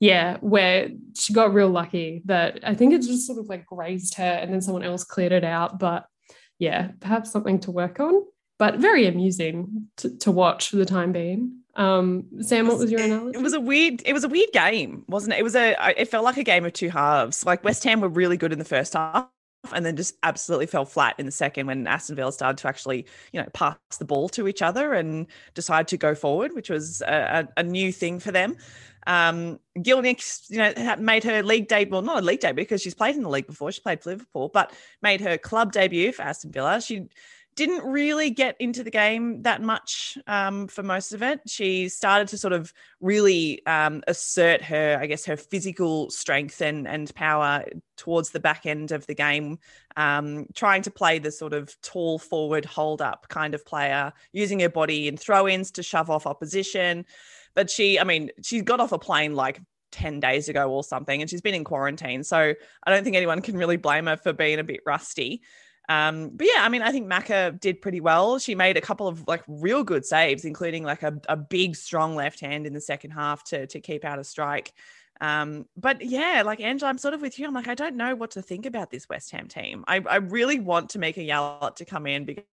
[0.00, 4.14] Yeah, where she got real lucky that I think it just sort of like grazed
[4.14, 5.78] her and then someone else cleared it out.
[5.78, 6.06] But
[6.58, 8.24] yeah, perhaps something to work on,
[8.58, 11.60] but very amusing to, to watch for the time being.
[11.76, 13.40] Um, Sam, what was your analysis?
[13.40, 14.02] It was a weird.
[14.04, 15.40] It was a weird game, wasn't it?
[15.40, 15.76] It was a.
[15.96, 17.44] It felt like a game of two halves.
[17.44, 19.28] Like West Ham were really good in the first half,
[19.72, 23.06] and then just absolutely fell flat in the second when Aston Villa started to actually,
[23.32, 27.02] you know, pass the ball to each other and decide to go forward, which was
[27.02, 28.56] a, a, a new thing for them.
[29.06, 32.94] Um, Gielnik, you know, made her league debut, well, not a league debut because she's
[32.94, 33.72] played in the league before.
[33.72, 36.80] She played for Liverpool, but made her club debut for Aston Villa.
[36.80, 37.08] She
[37.56, 41.40] didn't really get into the game that much um, for most of it.
[41.46, 46.86] She started to sort of really um, assert her, I guess, her physical strength and,
[46.86, 47.64] and power
[47.96, 49.58] towards the back end of the game,
[49.96, 54.60] um, trying to play the sort of tall forward, hold up kind of player, using
[54.60, 57.04] her body in throw ins to shove off opposition.
[57.54, 59.60] But she, I mean, she got off a plane like
[59.92, 62.24] 10 days ago or something, and she's been in quarantine.
[62.24, 65.42] So I don't think anyone can really blame her for being a bit rusty.
[65.88, 68.38] Um, but yeah, I mean, I think Macca did pretty well.
[68.38, 72.14] She made a couple of like real good saves, including like a, a big, strong
[72.14, 74.72] left hand in the second half to to keep out a strike.
[75.20, 77.46] Um, but yeah, like Angela, I'm sort of with you.
[77.46, 79.84] I'm like, I don't know what to think about this West Ham team.
[79.86, 82.44] I, I really want Tameka Yallop to come in because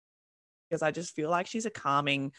[0.68, 2.32] because I just feel like she's a calming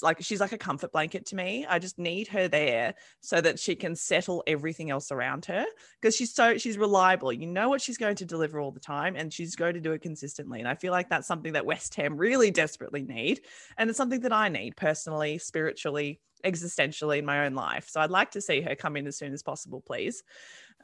[0.00, 1.66] like she's like a comfort blanket to me.
[1.68, 5.66] I just need her there so that she can settle everything else around her
[6.00, 7.32] because she's so she's reliable.
[7.32, 9.92] You know what she's going to deliver all the time and she's going to do
[9.92, 10.60] it consistently.
[10.60, 13.40] And I feel like that's something that West Ham really desperately need
[13.76, 17.88] and it's something that I need personally, spiritually, existentially in my own life.
[17.88, 20.22] So I'd like to see her come in as soon as possible, please.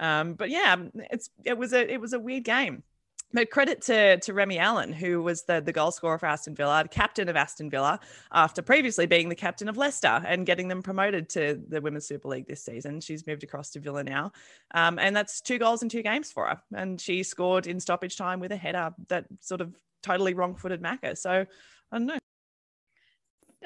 [0.01, 0.77] Um, but yeah,
[1.11, 2.83] it's it was a it was a weird game.
[3.33, 6.83] But credit to, to Remi Allen, who was the, the goal scorer for Aston Villa,
[6.83, 8.01] the captain of Aston Villa,
[8.33, 12.29] after previously being the captain of Leicester and getting them promoted to the Women's Super
[12.29, 13.01] League this season.
[13.01, 14.33] She's moved across to Villa now.
[14.75, 16.63] Um, and that's two goals in two games for her.
[16.75, 20.83] And she scored in stoppage time with a header that sort of totally wrong footed
[20.83, 21.19] Macca.
[21.19, 21.45] So
[21.93, 22.19] I don't know.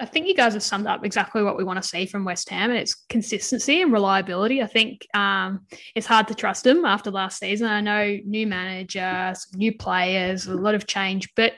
[0.03, 2.49] I think you guys have summed up exactly what we want to see from West
[2.49, 4.61] Ham, and it's consistency and reliability.
[4.61, 7.69] I think um, it's hard to trust them after last season.
[7.69, 11.53] I know new manager, new players, a lot of change, but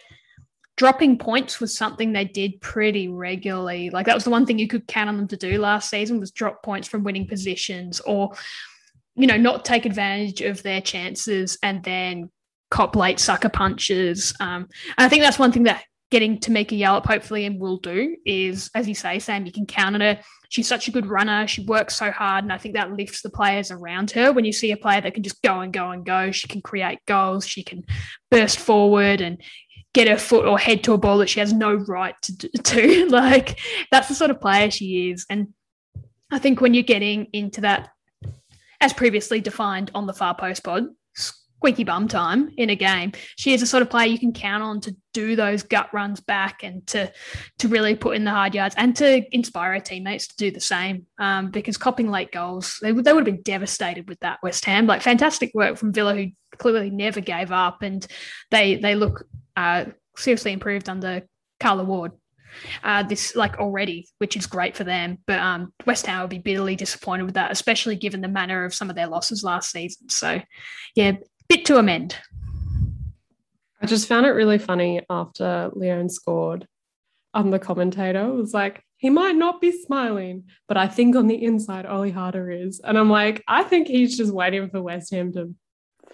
[0.76, 3.88] dropping points was something they did pretty regularly.
[3.88, 6.20] Like that was the one thing you could count on them to do last season
[6.20, 8.34] was drop points from winning positions, or
[9.16, 12.30] you know, not take advantage of their chances and then
[12.70, 14.34] cop late sucker punches.
[14.38, 18.16] Um, and I think that's one thing that getting Tameka Yallop hopefully and will do
[18.24, 20.20] is, as you say, Sam, you can count on her.
[20.48, 21.46] She's such a good runner.
[21.46, 22.44] She works so hard.
[22.44, 24.32] And I think that lifts the players around her.
[24.32, 26.60] When you see a player that can just go and go and go, she can
[26.60, 27.46] create goals.
[27.46, 27.84] She can
[28.30, 29.42] burst forward and
[29.92, 33.06] get her foot or head to a ball that she has no right to do.
[33.08, 33.58] like
[33.90, 35.26] that's the sort of player she is.
[35.30, 35.54] And
[36.30, 37.90] I think when you're getting into that,
[38.80, 40.84] as previously defined on the far post pod,
[41.56, 43.12] squeaky bum time in a game.
[43.36, 46.20] She is a sort of player you can count on to do those gut runs
[46.20, 47.10] back and to
[47.58, 50.60] to really put in the hard yards and to inspire her teammates to do the
[50.60, 51.06] same.
[51.18, 54.86] Um, because copping late goals, they, they would have been devastated with that West Ham.
[54.86, 56.26] Like fantastic work from Villa, who
[56.58, 58.06] clearly never gave up, and
[58.50, 59.86] they they look uh,
[60.16, 61.22] seriously improved under
[61.60, 62.12] Carla Ward.
[62.84, 65.18] Uh, this like already, which is great for them.
[65.26, 68.74] But um, West Ham will be bitterly disappointed with that, especially given the manner of
[68.74, 70.08] some of their losses last season.
[70.08, 70.40] So,
[70.94, 71.12] yeah,
[71.48, 72.16] bit to amend.
[73.80, 76.66] I just found it really funny after Leon scored.
[77.34, 81.44] Um, the commentator was like, he might not be smiling, but I think on the
[81.44, 82.80] inside, Olli Harder is.
[82.80, 85.54] And I'm like, I think he's just waiting for West Ham to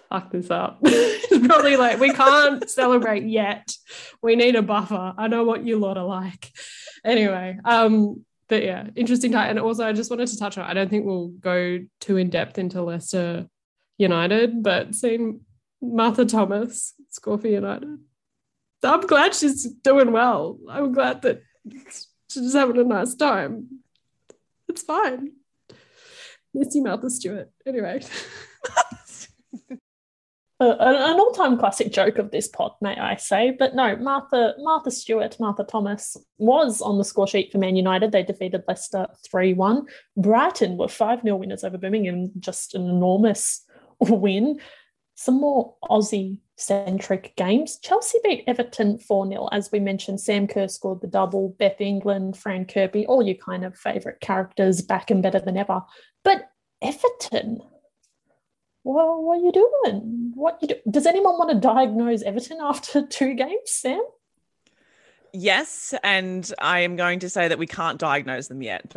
[0.09, 0.79] fuck this up.
[0.85, 3.73] He's probably like, we can't celebrate yet.
[4.21, 5.13] We need a buffer.
[5.17, 6.51] I know what you lot are like.
[7.05, 9.51] Anyway, um, but yeah, interesting time.
[9.51, 10.65] And also, I just wanted to touch on.
[10.65, 13.47] I don't think we'll go too in depth into Leicester
[14.01, 15.41] United, but seeing
[15.81, 17.97] Martha Thomas score for United,
[18.83, 20.57] I'm glad she's doing well.
[20.69, 21.41] I'm glad that
[22.29, 23.81] she's having a nice time.
[24.67, 25.33] It's fine.
[26.53, 27.49] Miss you, Martha Stewart.
[27.65, 28.01] Anyway.
[30.61, 33.55] Uh, an all-time classic joke of this pod, may I say.
[33.57, 38.11] But no, Martha Martha Stewart, Martha Thomas was on the score sheet for Man United.
[38.11, 39.87] They defeated Leicester 3-1.
[40.17, 43.65] Brighton were 5-0 winners over Birmingham, just an enormous
[44.01, 44.59] win.
[45.15, 47.77] Some more Aussie centric games.
[47.79, 49.49] Chelsea beat Everton 4 0.
[49.51, 53.65] As we mentioned, Sam Kerr scored the double, Beth England, Fran Kirby, all your kind
[53.65, 55.81] of favourite characters back and better than ever.
[56.23, 56.49] But
[56.81, 57.61] Everton,
[58.83, 60.31] well, what are you doing?
[60.33, 60.75] What you do?
[60.89, 64.01] Does anyone want to diagnose Everton after two games, Sam?
[65.33, 68.93] Yes, and I am going to say that we can't diagnose them yet,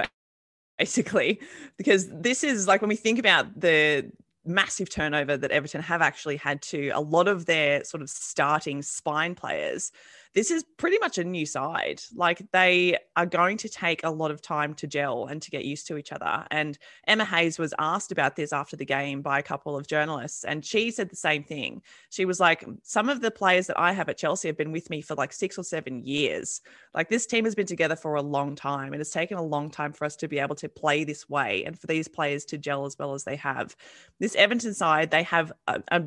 [0.78, 1.40] basically,
[1.76, 4.11] because this is like when we think about the
[4.45, 8.82] massive turnover that Everton have actually had to a lot of their sort of starting
[8.82, 9.90] spine players
[10.35, 12.03] this is pretty much a new side.
[12.14, 15.64] Like they are going to take a lot of time to gel and to get
[15.64, 16.45] used to each other.
[16.51, 16.76] And
[17.07, 20.64] Emma Hayes was asked about this after the game by a couple of journalists, and
[20.64, 21.82] she said the same thing.
[22.11, 24.91] She was like, Some of the players that I have at Chelsea have been with
[24.91, 26.61] me for like six or seven years.
[26.95, 28.93] Like this team has been together for a long time.
[28.93, 31.64] and It's taken a long time for us to be able to play this way
[31.64, 33.76] and for these players to gel as well as they have.
[34.18, 36.03] This Everton side, they have a, a,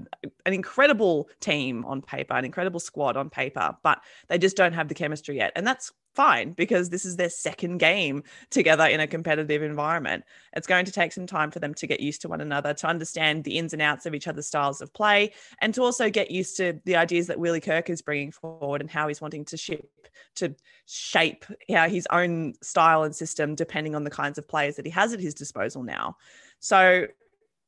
[0.46, 4.88] an incredible team on paper, an incredible squad on paper, but they just don't have
[4.88, 5.52] the chemistry yet.
[5.56, 10.24] And that's fine because this is their second game together in a competitive environment.
[10.56, 12.88] It's going to take some time for them to get used to one another, to
[12.88, 16.32] understand the ins and outs of each other's styles of play, and to also get
[16.32, 19.58] used to the ideas that Willie Kirk is bringing forward and how he's wanting to
[19.58, 19.88] ship
[20.36, 20.56] to
[20.88, 24.92] shape yeah, his own style and system depending on the kinds of players that he
[24.92, 26.18] has at his disposal now.
[26.60, 27.06] So,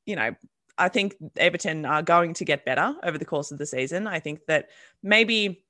[0.08, 0.34] you know,
[0.80, 4.08] I think Everton are going to get better over the course of the season.
[4.08, 4.70] I think that
[5.04, 5.64] maybe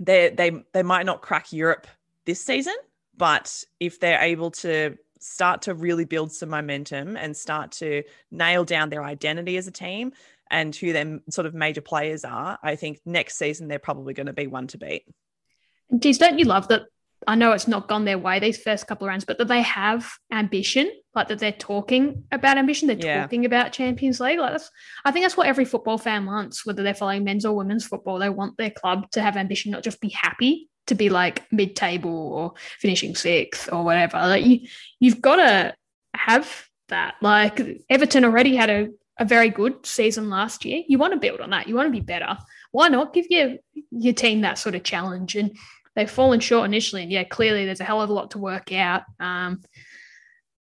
[0.00, 1.86] they they they might not crack Europe
[2.24, 2.74] this season,
[3.16, 8.64] but if they're able to start to really build some momentum and start to nail
[8.64, 10.12] down their identity as a team
[10.50, 14.26] and who their sort of major players are, I think next season they're probably going
[14.26, 15.04] to be one to beat.
[15.90, 16.82] And geez, don't you love that?
[17.26, 19.62] I know it's not gone their way these first couple of rounds, but that they
[19.62, 23.20] have ambition, like that they're talking about ambition, they're yeah.
[23.22, 24.38] talking about Champions League.
[24.38, 24.70] Like that's,
[25.04, 28.18] I think that's what every football fan wants, whether they're following men's or women's football.
[28.18, 32.10] They want their club to have ambition, not just be happy to be like mid-table
[32.10, 34.16] or finishing sixth or whatever.
[34.16, 34.60] Like you,
[34.98, 35.74] you've got to
[36.16, 37.16] have that.
[37.20, 37.60] Like
[37.90, 40.82] Everton already had a, a very good season last year.
[40.88, 41.68] You want to build on that.
[41.68, 42.38] You want to be better.
[42.72, 43.56] Why not give your
[43.90, 45.36] your team that sort of challenge?
[45.36, 45.56] And
[46.00, 47.02] they've fallen short initially.
[47.02, 49.02] And yeah, clearly there's a hell of a lot to work out.
[49.18, 49.60] Um,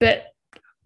[0.01, 0.25] but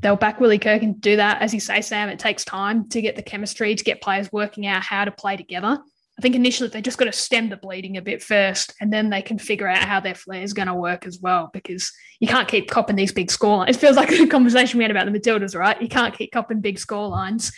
[0.00, 1.40] they'll back Willie Kirk and do that.
[1.40, 4.66] As you say, Sam, it takes time to get the chemistry, to get players working
[4.66, 5.78] out how to play together.
[6.18, 9.10] I think initially they just got to stem the bleeding a bit first, and then
[9.10, 11.50] they can figure out how their flair is going to work as well.
[11.52, 13.76] Because you can't keep copping these big score lines.
[13.76, 15.80] It feels like a conversation we had about the Matildas, right?
[15.80, 17.52] You can't keep copping big score lines.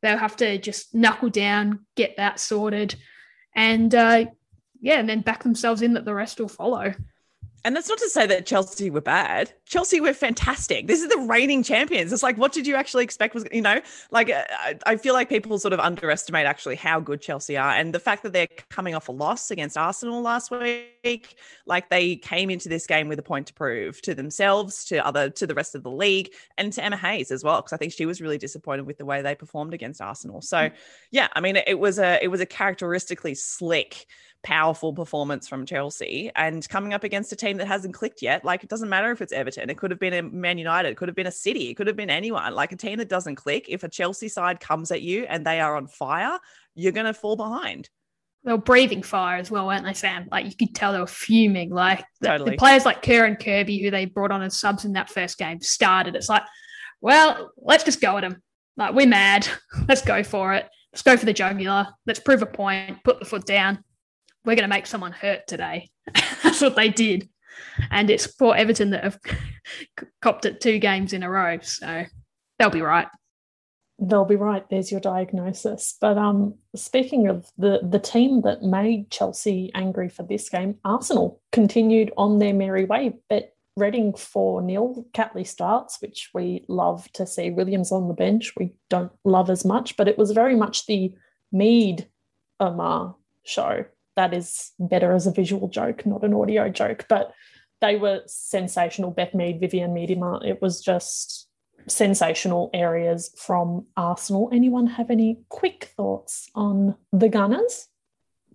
[0.00, 2.96] They'll have to just knuckle down, get that sorted,
[3.54, 4.24] and uh,
[4.82, 6.92] yeah, and then back themselves in that the rest will follow.
[7.64, 9.52] And that's not to say that Chelsea were bad.
[9.66, 10.88] Chelsea were fantastic.
[10.88, 12.12] This is the reigning champions.
[12.12, 13.80] It's like, what did you actually expect was, you know,
[14.10, 14.42] like uh,
[14.84, 17.70] I feel like people sort of underestimate actually how good Chelsea are.
[17.70, 22.16] And the fact that they're coming off a loss against Arsenal last week, like they
[22.16, 25.54] came into this game with a point to prove to themselves, to other, to the
[25.54, 28.20] rest of the league, and to Emma Hayes as well, because I think she was
[28.20, 30.42] really disappointed with the way they performed against Arsenal.
[30.42, 30.72] So, mm.
[31.12, 34.06] yeah, I mean, it was a, it was a characteristically slick
[34.42, 38.44] powerful performance from Chelsea and coming up against a team that hasn't clicked yet.
[38.44, 40.96] Like it doesn't matter if it's Everton, it could have been a Man United, it
[40.96, 42.54] could have been a City, it could have been anyone.
[42.54, 45.60] Like a team that doesn't click, if a Chelsea side comes at you and they
[45.60, 46.38] are on fire,
[46.74, 47.88] you're going to fall behind.
[48.44, 50.26] They were breathing fire as well, weren't they, Sam?
[50.32, 51.70] Like you could tell they were fuming.
[51.70, 52.52] Like totally.
[52.52, 55.38] the, players like Kerr and Kirby, who they brought on as subs in that first
[55.38, 56.16] game, started.
[56.16, 56.42] It's like,
[57.00, 58.42] well, let's just go at them.
[58.76, 59.46] Like we're mad.
[59.88, 60.66] Let's go for it.
[60.92, 61.88] Let's go for the jugular.
[62.06, 63.04] Let's prove a point.
[63.04, 63.84] Put the foot down
[64.44, 65.90] we're going to make someone hurt today.
[66.42, 67.28] That's what they did.
[67.90, 69.18] And it's for Everton that have
[70.22, 71.58] copped it two games in a row.
[71.62, 72.04] So
[72.58, 73.08] they'll be right.
[73.98, 74.68] They'll be right.
[74.68, 75.96] There's your diagnosis.
[76.00, 81.40] But um, speaking of the, the team that made Chelsea angry for this game, Arsenal
[81.52, 85.06] continued on their merry way, but Reading 4 0.
[85.14, 87.48] Catley starts, which we love to see.
[87.50, 91.14] Williams on the bench, we don't love as much, but it was very much the
[91.52, 92.06] Mead
[92.60, 93.86] Omar show
[94.16, 97.06] that is better as a visual joke, not an audio joke.
[97.08, 97.32] But
[97.80, 99.10] they were sensational.
[99.10, 100.44] Beth Mead, Vivianne Miedema.
[100.46, 101.48] It was just
[101.88, 104.48] sensational areas from Arsenal.
[104.52, 107.88] Anyone have any quick thoughts on the Gunners?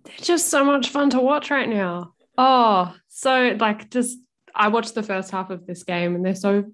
[0.04, 2.14] They're just so much fun to watch right now.
[2.36, 4.18] Oh, so like just
[4.54, 6.64] I watched the first half of this game and they're so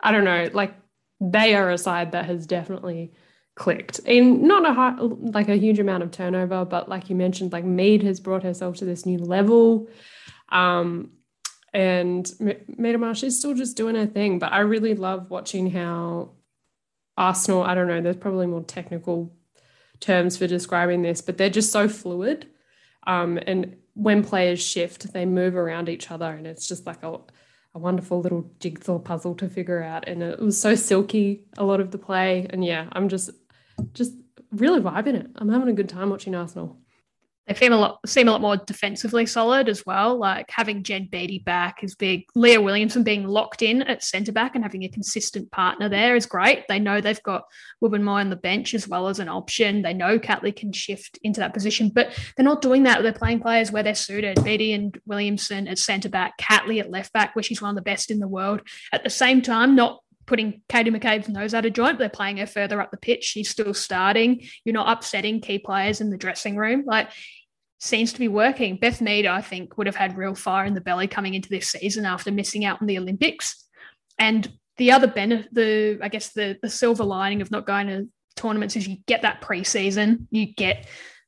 [0.00, 0.74] I don't know, like
[1.20, 3.12] they are a side that has definitely
[3.56, 3.98] clicked.
[4.00, 7.64] In not a high, like a huge amount of turnover but like you mentioned like
[7.64, 9.88] mead has brought herself to this new level.
[10.50, 11.10] Um
[11.72, 16.30] and Miedema, she's still just doing her thing but i really love watching how
[17.18, 19.34] arsenal i don't know there's probably more technical
[20.00, 22.46] terms for describing this but they're just so fluid.
[23.06, 27.18] Um and when players shift they move around each other and it's just like a
[27.74, 30.08] a wonderful little jigsaw puzzle to figure out.
[30.08, 32.46] And it was so silky a lot of the play.
[32.50, 33.30] And yeah i'm just
[33.92, 34.12] just
[34.52, 35.26] really vibing it.
[35.36, 36.78] I'm having a good time watching Arsenal.
[37.46, 40.16] they seem a lot seem a lot more defensively solid as well.
[40.16, 42.24] Like having Jen Beattie back is big.
[42.34, 46.26] Leah Williamson being locked in at centre back and having a consistent partner there is
[46.26, 46.64] great.
[46.68, 47.44] They know they've got
[47.82, 49.82] Wubben on the bench as well as an option.
[49.82, 53.02] They know Catley can shift into that position, but they're not doing that.
[53.02, 54.42] They're playing players where they're suited.
[54.42, 57.82] Beatty and Williamson at centre back, Catley at left back, where she's one of the
[57.82, 58.62] best in the world.
[58.92, 61.98] At the same time, not putting Katie McCabe's nose out of joint.
[61.98, 63.24] They're playing her further up the pitch.
[63.24, 64.42] She's still starting.
[64.64, 66.84] You're not upsetting key players in the dressing room.
[66.86, 67.10] Like
[67.78, 68.76] seems to be working.
[68.76, 71.68] Beth Mead, I think, would have had real fire in the belly coming into this
[71.68, 73.64] season after missing out on the Olympics.
[74.18, 78.08] And the other benefit, the I guess the the silver lining of not going to
[78.34, 80.86] tournaments is you get that preseason, you get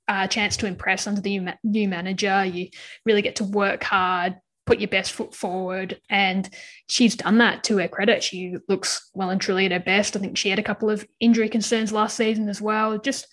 [0.08, 2.68] a chance to impress under the new manager, you
[3.04, 4.36] really get to work hard,
[4.68, 5.98] put your best foot forward.
[6.10, 6.48] And
[6.88, 8.22] she's done that to her credit.
[8.22, 10.14] She looks well and truly at her best.
[10.14, 12.98] I think she had a couple of injury concerns last season as well.
[12.98, 13.26] Just,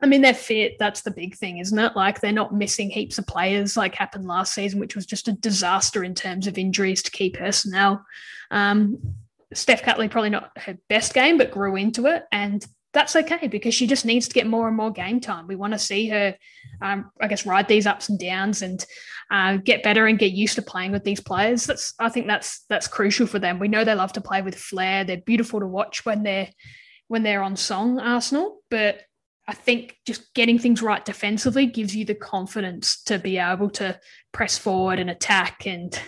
[0.00, 0.76] I mean, they're fit.
[0.78, 1.96] That's the big thing, isn't it?
[1.96, 5.32] Like they're not missing heaps of players like happened last season, which was just a
[5.32, 8.06] disaster in terms of injuries to key personnel.
[8.52, 9.16] Um,
[9.52, 12.22] Steph Catley probably not her best game, but grew into it.
[12.30, 15.46] And that's okay because she just needs to get more and more game time.
[15.46, 16.36] We want to see her,
[16.82, 18.84] um, I guess, ride these ups and downs and
[19.30, 21.66] uh, get better and get used to playing with these players.
[21.66, 23.58] That's I think that's that's crucial for them.
[23.58, 25.04] We know they love to play with flair.
[25.04, 26.48] They're beautiful to watch when they're
[27.06, 28.60] when they're on song, Arsenal.
[28.70, 29.02] But
[29.46, 33.98] I think just getting things right defensively gives you the confidence to be able to
[34.32, 35.98] press forward and attack and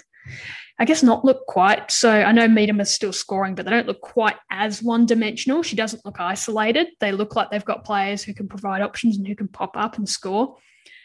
[0.78, 2.10] I guess not look quite so.
[2.10, 5.62] I know Miedema is still scoring, but they don't look quite as one dimensional.
[5.62, 6.88] She doesn't look isolated.
[6.98, 9.98] They look like they've got players who can provide options and who can pop up
[9.98, 10.56] and score.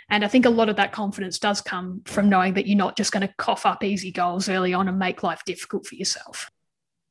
[0.09, 2.95] And I think a lot of that confidence does come from knowing that you're not
[2.95, 6.49] just going to cough up easy goals early on and make life difficult for yourself.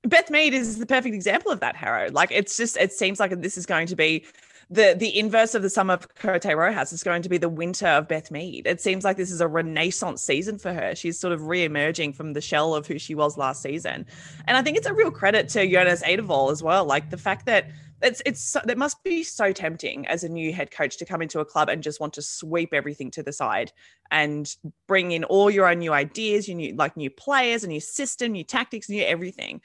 [0.04, 2.10] Beth Mead is the perfect example of that, Harrow.
[2.10, 4.24] Like it's just, it seems like this is going to be
[4.68, 7.86] the the inverse of the summer of Cote Rojas is going to be the winter
[7.86, 8.66] of Beth Mead.
[8.66, 10.94] It seems like this is a renaissance season for her.
[10.94, 14.06] She's sort of re-emerging from the shell of who she was last season.
[14.46, 16.84] And I think it's a real credit to Jonas Eidevall as well.
[16.84, 17.68] Like the fact that
[18.02, 21.40] it's it's that must be so tempting as a new head coach to come into
[21.40, 23.72] a club and just want to sweep everything to the side
[24.10, 24.56] and
[24.88, 28.32] bring in all your own new ideas, you new like new players, a new system,
[28.32, 29.60] new tactics, new everything.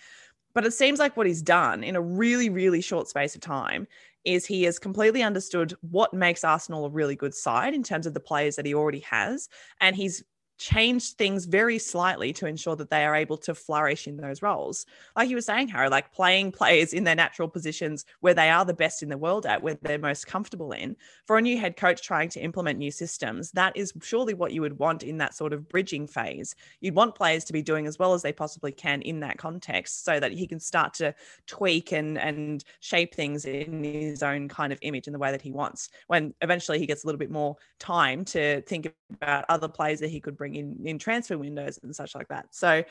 [0.53, 3.87] But it seems like what he's done in a really, really short space of time
[4.23, 8.13] is he has completely understood what makes Arsenal a really good side in terms of
[8.13, 9.49] the players that he already has.
[9.79, 10.23] And he's
[10.61, 14.85] changed things very slightly to ensure that they are able to flourish in those roles.
[15.15, 18.63] Like you were saying, Harry, like playing players in their natural positions where they are
[18.63, 20.95] the best in the world at, where they're most comfortable in.
[21.25, 24.61] For a new head coach trying to implement new systems, that is surely what you
[24.61, 26.53] would want in that sort of bridging phase.
[26.79, 30.05] You'd want players to be doing as well as they possibly can in that context
[30.05, 31.15] so that he can start to
[31.47, 35.41] tweak and and shape things in his own kind of image in the way that
[35.41, 35.89] he wants.
[36.05, 40.09] When eventually he gets a little bit more time to think about other players that
[40.09, 42.47] he could bring in in transfer windows and such like that.
[42.51, 42.83] So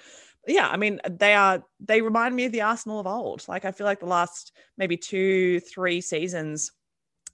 [0.46, 3.46] yeah, I mean they are they remind me of the Arsenal of old.
[3.48, 6.72] Like I feel like the last maybe 2 3 seasons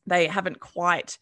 [0.07, 1.19] they haven't quite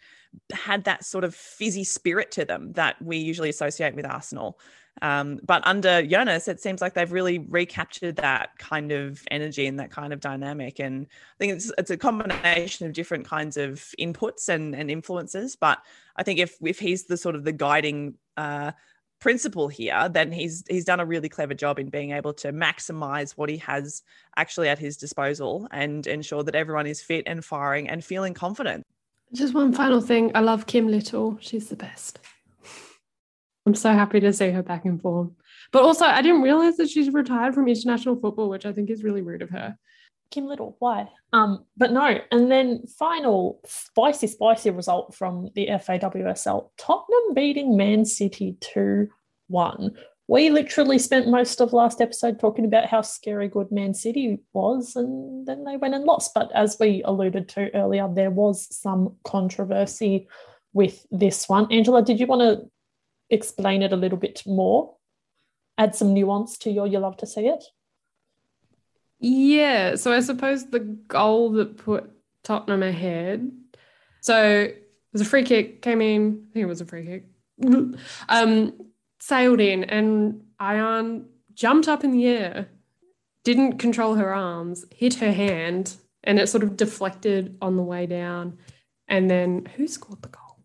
[0.53, 4.59] had that sort of fizzy spirit to them that we usually associate with Arsenal.
[5.03, 9.81] Um, but under Jonas, it seems like they've really recaptured that kind of energy and
[9.81, 10.79] that kind of dynamic.
[10.79, 15.57] And I think it's it's a combination of different kinds of inputs and, and influences.
[15.57, 15.79] But
[16.17, 18.73] I think if if he's the sort of the guiding uh,
[19.25, 23.31] principle here, then he's he's done a really clever job in being able to maximize
[23.39, 24.03] what he has
[24.37, 28.85] actually at his disposal and ensure that everyone is fit and firing and feeling confident.
[29.33, 30.31] Just one final thing.
[30.35, 31.39] I love Kim Little.
[31.41, 32.19] She's the best.
[33.67, 35.35] I'm so happy to see her back in form.
[35.73, 39.03] But also, I didn't realize that she's retired from international football, which I think is
[39.03, 39.79] really rude of her.
[40.35, 41.09] Kim Little, why?
[41.33, 48.05] Um, but no, and then final spicy, spicy result from the FAWSL Tottenham beating Man
[48.05, 49.09] City 2
[49.47, 49.97] 1.
[50.27, 54.97] We literally spent most of last episode talking about how scary good Man City was,
[54.97, 56.33] and then they went and lost.
[56.35, 60.27] But as we alluded to earlier, there was some controversy
[60.73, 61.71] with this one.
[61.71, 62.69] Angela, did you want to
[63.31, 64.97] explain it a little bit more,
[65.79, 67.63] add some nuance to your you love to see it?
[69.27, 72.11] Yeah, so I suppose the goal that put
[72.43, 73.51] Tottenham ahead.
[74.21, 77.25] So it was a free kick, came in, I think it was a free kick,
[78.29, 78.75] um,
[79.21, 82.69] sailed in, and Ayane jumped up in the air,
[83.45, 88.05] didn't control her arms, hit her hand, and it sort of deflected on the way
[88.05, 88.59] down.
[89.09, 90.59] And then who scored the goal?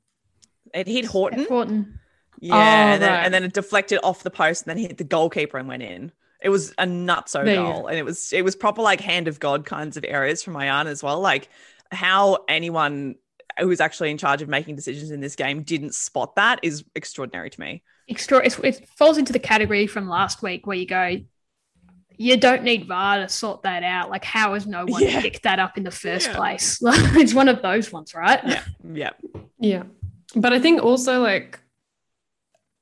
[0.73, 1.45] It hit Horton.
[1.47, 1.99] Horton.
[2.41, 3.23] Yeah, oh, and, then, right.
[3.23, 6.11] and, then, it deflected off the post and then hit the goalkeeper and went in.
[6.41, 9.65] It was a nutso goal, and it was it was proper like hand of God
[9.65, 11.19] kinds of areas from Ayane as well.
[11.19, 11.49] Like
[11.91, 13.15] how anyone
[13.59, 17.49] who's actually in charge of making decisions in this game, didn't spot that is extraordinary
[17.49, 17.83] to me.
[18.07, 21.17] Extra, it falls into the category from last week where you go,
[22.17, 24.09] you don't need VAR to sort that out.
[24.09, 25.21] Like, how has no one yeah.
[25.21, 26.35] picked that up in the first yeah.
[26.35, 26.79] place?
[26.83, 28.39] it's one of those ones, right?
[28.45, 28.63] Yeah.
[28.93, 29.09] Yeah.
[29.59, 29.83] Yeah.
[30.35, 31.59] But I think also, like,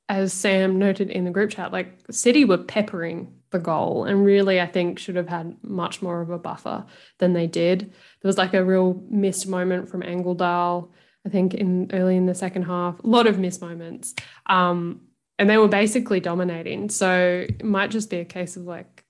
[0.08, 4.60] as Sam noted in the group chat, like, City were peppering the goal and really,
[4.60, 6.84] I think, should have had much more of a buffer
[7.18, 7.80] than they did.
[7.80, 10.90] There was like a real missed moment from Angeldahl,
[11.26, 12.98] I think, in early in the second half.
[13.02, 14.14] A lot of missed moments.
[14.46, 15.02] Um,
[15.38, 16.90] and they were basically dominating.
[16.90, 19.04] So it might just be a case of like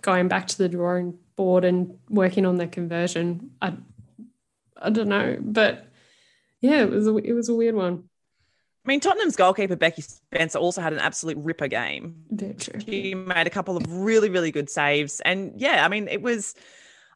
[0.00, 3.50] going back to the drawing board and working on their conversion.
[3.60, 3.74] I,
[4.76, 5.86] I don't know, but
[6.60, 8.04] yeah, it was a, it was a weird one.
[8.84, 12.16] I mean, Tottenham's goalkeeper Becky Spencer also had an absolute ripper game.
[12.84, 16.54] She made a couple of really, really good saves, and yeah, I mean, it was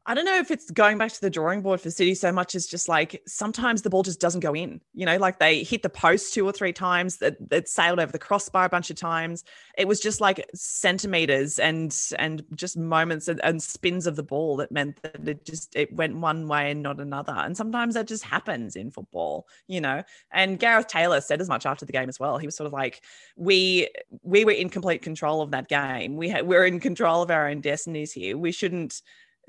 [0.08, 2.54] I don't know if it's going back to the drawing board for City so much
[2.54, 4.80] as just like sometimes the ball just doesn't go in.
[4.94, 8.12] You know, like they hit the post two or three times, that it sailed over
[8.12, 9.42] the crossbar a bunch of times.
[9.76, 14.56] It was just like centimeters and and just moments and, and spins of the ball
[14.58, 17.34] that meant that it just it went one way and not another.
[17.34, 20.04] And sometimes that just happens in football, you know.
[20.30, 22.38] And Gareth Taylor said as much after the game as well.
[22.38, 23.02] He was sort of like,
[23.34, 23.88] we
[24.22, 26.16] we were in complete control of that game.
[26.16, 28.38] We had we're in control of our own destinies here.
[28.38, 29.02] We shouldn't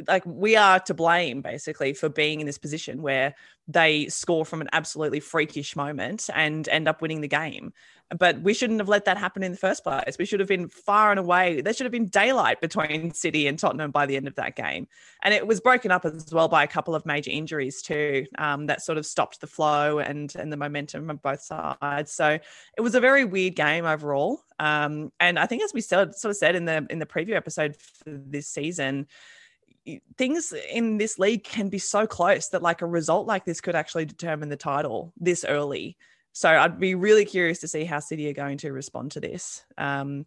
[0.08, 3.36] like we are to blame basically for being in this position where
[3.68, 7.74] they score from an absolutely freakish moment and end up winning the game.
[8.18, 10.16] But we shouldn't have let that happen in the first place.
[10.18, 11.60] We should have been far and away.
[11.60, 14.88] There should have been daylight between City and Tottenham by the end of that game.
[15.24, 18.68] And it was broken up as well by a couple of major injuries too, um,
[18.68, 22.14] that sort of stopped the flow and and the momentum on both sides.
[22.14, 22.40] So
[22.78, 24.42] it was a very weird game overall.
[24.58, 27.76] Um, and I think as we sort of said in the in the preview episode
[27.76, 29.08] for this season,
[30.18, 33.76] things in this league can be so close that like a result like this could
[33.76, 35.98] actually determine the title this early.
[36.34, 39.64] So I'd be really curious to see how City are going to respond to this.
[39.78, 40.26] Um,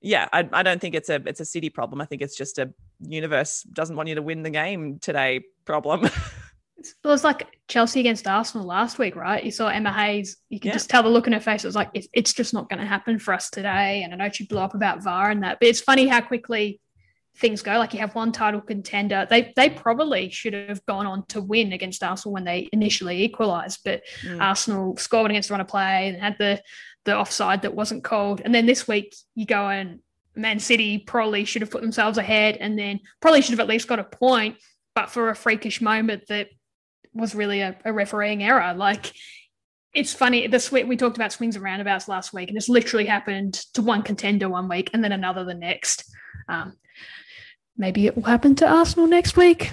[0.00, 2.00] yeah, I, I don't think it's a it's a City problem.
[2.00, 6.04] I think it's just a universe doesn't want you to win the game today problem.
[6.78, 9.44] it was like Chelsea against Arsenal last week, right?
[9.44, 10.38] You saw Emma Hayes.
[10.48, 10.72] You could yeah.
[10.72, 11.64] just tell the look in her face.
[11.64, 14.02] It was like it's, it's just not going to happen for us today.
[14.02, 16.80] And I know she blew up about VAR and that, but it's funny how quickly
[17.36, 17.78] things go.
[17.78, 19.26] Like you have one title contender.
[19.28, 23.80] They they probably should have gone on to win against Arsenal when they initially equalised,
[23.84, 24.40] but mm.
[24.40, 26.62] Arsenal scored against the run of play and had the
[27.04, 28.42] the offside that wasn't called.
[28.44, 30.00] And then this week you go and
[30.34, 33.88] Man City probably should have put themselves ahead and then probably should have at least
[33.88, 34.56] got a point,
[34.94, 36.48] but for a freakish moment that
[37.12, 38.74] was really a, a refereeing error.
[38.74, 39.12] Like
[39.92, 40.46] it's funny.
[40.46, 43.82] This week we talked about swings and roundabouts last week, and it's literally happened to
[43.82, 46.04] one contender one week and then another the next.
[46.48, 46.74] Um,
[47.76, 49.72] maybe it will happen to Arsenal next week.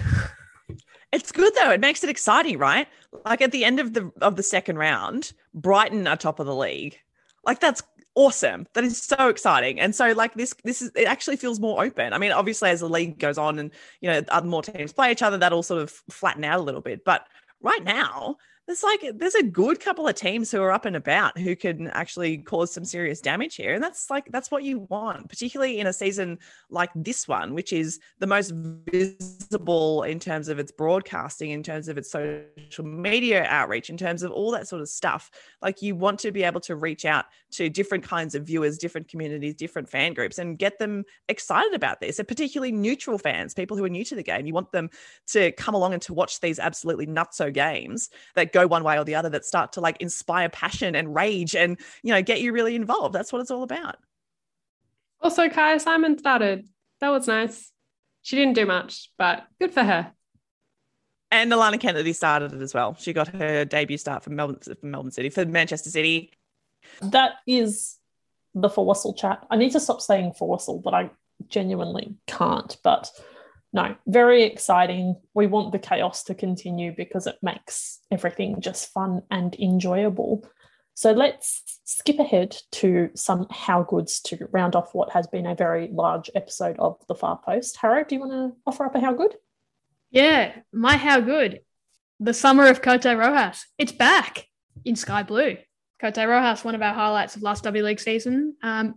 [1.12, 1.70] It's good though.
[1.70, 2.86] It makes it exciting, right?
[3.24, 6.54] Like at the end of the of the second round, Brighton are top of the
[6.54, 6.98] league.
[7.44, 7.82] Like that's
[8.14, 8.66] awesome.
[8.74, 9.80] That is so exciting.
[9.80, 12.12] And so like this this is it actually feels more open.
[12.12, 13.70] I mean, obviously as the league goes on and
[14.00, 16.82] you know other more teams play each other, that'll sort of flatten out a little
[16.82, 17.04] bit.
[17.04, 17.26] But
[17.62, 18.36] right now,
[18.68, 21.88] there's like there's a good couple of teams who are up and about who can
[21.88, 25.88] actually cause some serious damage here and that's like that's what you want particularly in
[25.88, 26.38] a season
[26.70, 31.88] like this one which is the most visible in terms of its broadcasting in terms
[31.88, 35.30] of its social media outreach in terms of all that sort of stuff.
[35.62, 39.08] Like you want to be able to reach out to different kinds of viewers different
[39.08, 43.76] communities different fan groups and get them excited about this and particularly neutral fans people
[43.76, 44.46] who are new to the game.
[44.46, 44.90] You want them
[45.28, 49.04] to come along and to watch these absolutely nutso games that go one way or
[49.04, 52.52] the other that start to like inspire passion and rage and you know get you
[52.52, 53.14] really involved.
[53.14, 53.96] That's what it's all about.
[55.20, 56.68] Also Kyah Simon started.
[57.00, 57.70] That was nice.
[58.22, 60.12] She didn't do much but good for her.
[61.30, 62.96] And Alana Kennedy started it as well.
[62.98, 66.32] She got her debut start for Melbourne for Melbourne City for Manchester City.
[67.02, 67.96] That is
[68.54, 69.46] the FAWSL chat.
[69.50, 71.10] I need to stop saying FAWSL but I
[71.48, 72.76] genuinely can't.
[72.82, 73.10] But
[73.72, 75.16] no, very exciting.
[75.34, 80.48] We want the chaos to continue because it makes everything just fun and enjoyable.
[80.94, 85.54] So let's skip ahead to some how goods to round off what has been a
[85.54, 87.76] very large episode of the Far Post.
[87.76, 89.36] Harrow, do you want to offer up a how good?
[90.10, 91.60] Yeah, my how good.
[92.20, 93.66] The summer of Cote Rojas.
[93.76, 94.46] It's back
[94.84, 95.58] in sky blue.
[96.00, 98.56] Cote Rojas, one of our highlights of last W League season.
[98.62, 98.94] Um,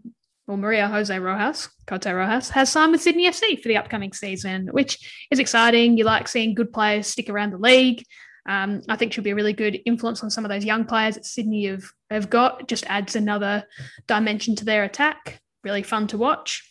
[0.51, 4.67] well, Maria Jose Rojas, Cote Rojas, has signed with Sydney FC for the upcoming season,
[4.71, 5.97] which is exciting.
[5.97, 8.03] You like seeing good players stick around the league.
[8.49, 11.15] Um, I think she'll be a really good influence on some of those young players
[11.15, 12.67] that Sydney have, have got.
[12.67, 13.63] Just adds another
[14.07, 15.39] dimension to their attack.
[15.63, 16.69] Really fun to watch.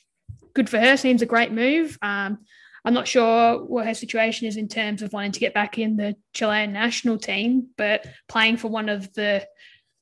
[0.53, 0.99] Good for her.
[0.99, 1.97] Seems a great move.
[2.03, 2.41] Um,
[2.85, 5.97] I'm not sure what her situation is in terms of wanting to get back in
[5.97, 9.47] the Chilean national team, but playing for one of the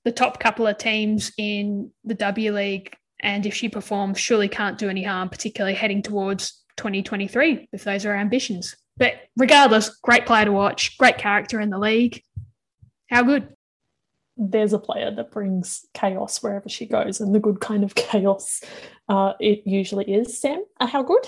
[0.05, 4.79] the top couple of teams in the W League, and if she performs, surely can't
[4.79, 8.77] do any harm, particularly heading towards 2023 if those are ambitions.
[8.97, 12.23] But regardless, great player to watch, great character in the league.
[13.11, 13.49] How good?
[14.37, 18.63] There's a player that brings chaos wherever she goes, and the good kind of chaos
[19.09, 20.41] uh, it usually is.
[20.41, 21.27] Sam, uh, how good?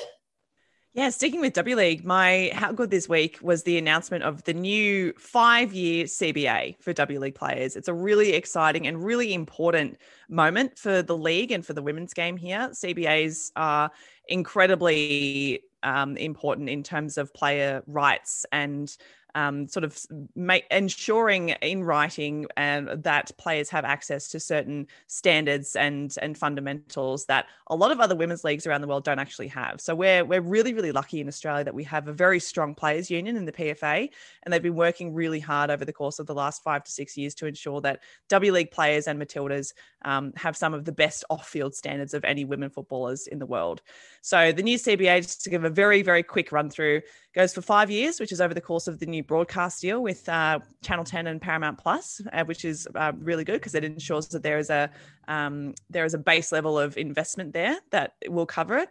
[0.93, 4.53] Yeah, sticking with W League, my how good this week was the announcement of the
[4.53, 7.77] new five year CBA for W League players.
[7.77, 12.13] It's a really exciting and really important moment for the league and for the women's
[12.13, 12.71] game here.
[12.73, 13.93] CBAs are
[14.27, 18.97] incredibly um, important in terms of player rights and
[19.35, 19.99] um, sort of
[20.35, 27.27] make, ensuring in writing uh, that players have access to certain standards and and fundamentals
[27.27, 29.81] that a lot of other women's leagues around the world don't actually have.
[29.81, 33.11] So we're we're really really lucky in Australia that we have a very strong players
[33.11, 34.09] union in the PFA,
[34.43, 37.17] and they've been working really hard over the course of the last five to six
[37.17, 39.73] years to ensure that W League players and Matildas
[40.03, 43.83] um, have some of the best off-field standards of any women footballers in the world.
[44.23, 47.03] So the new CBA, just to give a very very quick run through,
[47.35, 50.29] goes for five years, which is over the course of the new broadcast deal with
[50.29, 54.29] uh, Channel 10 and Paramount Plus, uh, which is uh, really good because it ensures
[54.29, 54.91] that there is a
[55.29, 58.89] um, there is a base level of investment there that will cover it.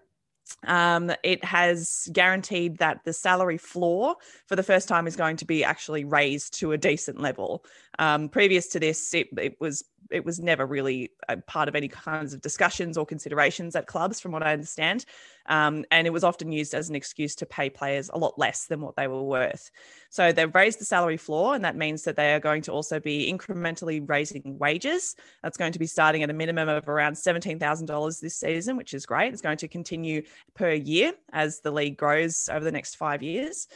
[0.67, 4.15] Um, it has guaranteed that the salary floor
[4.47, 7.63] for the first time is going to be actually raised to a decent level.
[7.99, 11.11] Um, previous to this, it, it was it was never really
[11.45, 15.05] part of any kinds of discussions or considerations at clubs, from what I understand.
[15.45, 18.65] Um, and it was often used as an excuse to pay players a lot less
[18.65, 19.69] than what they were worth.
[20.09, 22.99] So they've raised the salary floor, and that means that they are going to also
[22.99, 25.15] be incrementally raising wages.
[25.43, 29.05] That's going to be starting at a minimum of around $17,000 this season, which is
[29.05, 29.33] great.
[29.33, 30.23] It's going to continue
[30.55, 33.67] per year as the league grows over the next five years.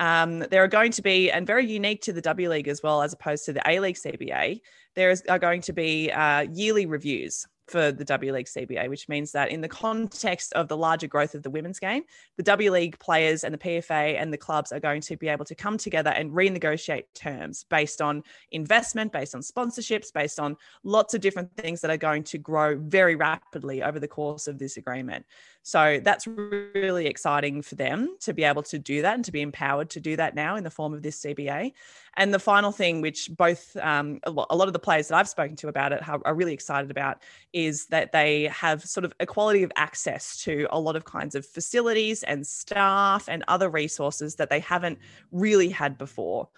[0.00, 3.02] Um, there are going to be, and very unique to the W League as well,
[3.02, 4.60] as opposed to the A League CBA,
[4.96, 9.08] there is, are going to be uh, yearly reviews for the W League CBA, which
[9.08, 12.02] means that in the context of the larger growth of the women's game,
[12.36, 15.44] the W League players and the PFA and the clubs are going to be able
[15.44, 21.14] to come together and renegotiate terms based on investment, based on sponsorships, based on lots
[21.14, 24.76] of different things that are going to grow very rapidly over the course of this
[24.76, 25.24] agreement.
[25.62, 29.42] So that's really exciting for them to be able to do that and to be
[29.42, 31.72] empowered to do that now in the form of this CBA.
[32.16, 35.56] And the final thing, which both um, a lot of the players that I've spoken
[35.56, 39.70] to about it are really excited about, is that they have sort of equality of
[39.76, 44.60] access to a lot of kinds of facilities and staff and other resources that they
[44.60, 44.98] haven't
[45.30, 46.48] really had before.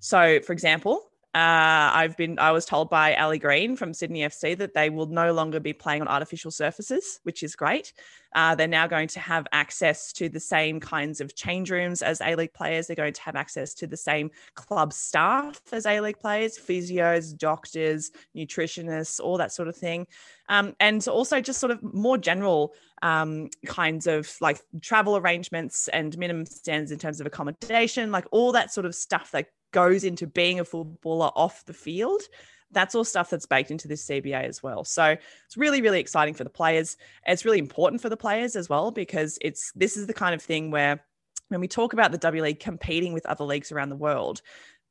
[0.00, 4.56] So, for example, uh, I've been I was told by Ali Green from Sydney FC
[4.56, 7.92] that they will no longer be playing on artificial surfaces, which is great.
[8.34, 12.22] Uh, they're now going to have access to the same kinds of change rooms as
[12.22, 12.86] A League players.
[12.86, 17.36] They're going to have access to the same club staff as A League players, physios,
[17.36, 20.06] doctors, nutritionists, all that sort of thing.
[20.48, 22.72] Um, and also just sort of more general
[23.02, 28.52] um, kinds of like travel arrangements and minimum standards in terms of accommodation, like all
[28.52, 32.22] that sort of stuff that goes into being a footballer off the field.
[32.70, 34.84] That's all stuff that's baked into this CBA as well.
[34.84, 35.16] So
[35.46, 36.96] it's really, really exciting for the players.
[37.26, 40.42] It's really important for the players as well because it's this is the kind of
[40.42, 41.02] thing where
[41.48, 44.42] when we talk about the W League competing with other leagues around the world,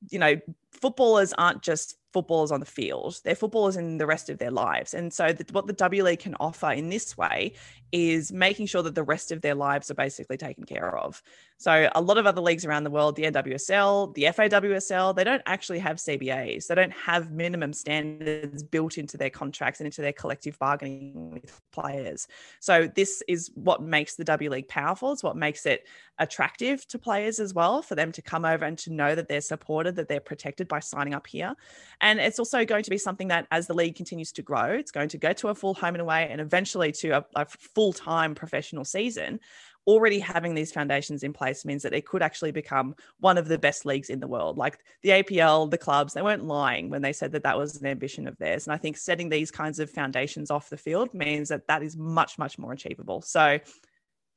[0.10, 0.36] you know,
[0.72, 3.20] footballers aren't just footballers on the field.
[3.24, 4.94] They're footballers in the rest of their lives.
[4.94, 7.54] And so, the, what the W League can offer in this way
[7.92, 11.22] is making sure that the rest of their lives are basically taken care of.
[11.58, 15.42] So, a lot of other leagues around the world, the NWSL, the FAWSL, they don't
[15.46, 16.68] actually have CBAs.
[16.68, 21.60] They don't have minimum standards built into their contracts and into their collective bargaining with
[21.72, 22.28] players.
[22.60, 25.14] So, this is what makes the W League powerful.
[25.14, 25.86] It's what makes it
[26.20, 29.42] attractive to players as well for them to come over and to know that they're
[29.42, 31.56] supported, that they're protected by signing up here.
[32.02, 34.92] And it's also going to be something that, as the league continues to grow, it's
[34.92, 37.94] going to go to a full home and away and eventually to a, a full
[37.94, 39.40] time professional season.
[39.88, 43.58] Already having these foundations in place means that it could actually become one of the
[43.58, 44.58] best leagues in the world.
[44.58, 47.88] Like the APL, the clubs, they weren't lying when they said that that was an
[47.88, 48.68] ambition of theirs.
[48.68, 51.96] And I think setting these kinds of foundations off the field means that that is
[51.96, 53.22] much, much more achievable.
[53.22, 53.60] So,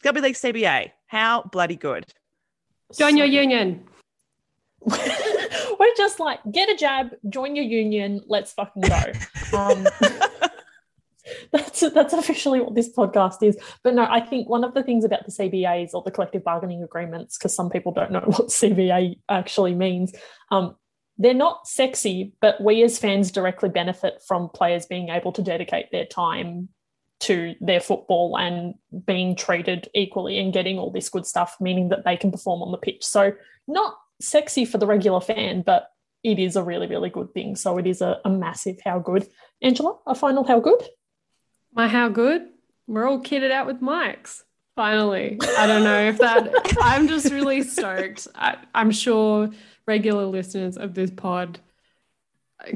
[0.04, 2.06] W League CBA, how bloody good.
[2.96, 3.84] Join your union.
[4.82, 9.02] We're just like, get a jab, join your union, let's fucking go.
[9.52, 9.84] Um,
[11.52, 13.58] that's that's officially what this podcast is.
[13.82, 16.82] But no, I think one of the things about the CBAs or the collective bargaining
[16.82, 20.14] agreements, because some people don't know what CBA actually means,
[20.50, 20.76] um,
[21.18, 25.90] they're not sexy, but we as fans directly benefit from players being able to dedicate
[25.92, 26.68] their time
[27.20, 28.74] to their football and
[29.04, 32.72] being treated equally and getting all this good stuff, meaning that they can perform on
[32.72, 33.04] the pitch.
[33.04, 33.32] So,
[33.68, 35.90] not sexy for the regular fan, but
[36.22, 37.56] it is a really, really good thing.
[37.56, 39.26] So, it is a, a massive how good.
[39.62, 40.82] Angela, a final how good?
[41.72, 42.48] My how good?
[42.86, 44.42] We're all kitted out with mics.
[44.76, 45.38] Finally.
[45.58, 48.28] I don't know if that, I'm just really stoked.
[48.34, 49.50] I, I'm sure
[49.86, 51.60] regular listeners of this pod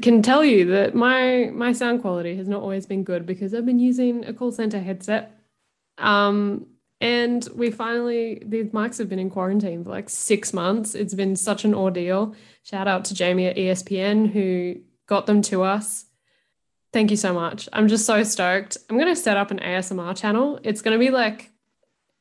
[0.00, 3.66] can tell you that my my sound quality has not always been good because I've
[3.66, 5.38] been using a call center headset.
[5.98, 6.66] Um,
[7.00, 10.94] and we finally these mics have been in quarantine for like six months.
[10.94, 12.34] It's been such an ordeal.
[12.62, 14.76] Shout out to Jamie at ESPN who
[15.06, 16.06] got them to us.
[16.92, 17.68] Thank you so much.
[17.72, 18.78] I'm just so stoked.
[18.88, 20.60] I'm gonna set up an ASMR channel.
[20.62, 21.50] It's gonna be like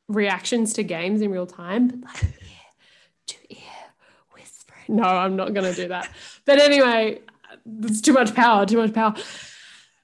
[0.08, 3.60] reactions to games in real time, but like ear to ear
[4.34, 4.98] whispering.
[4.98, 6.10] No, I'm not gonna do that.
[6.46, 7.22] But anyway,
[7.66, 9.14] there's too much power, too much power.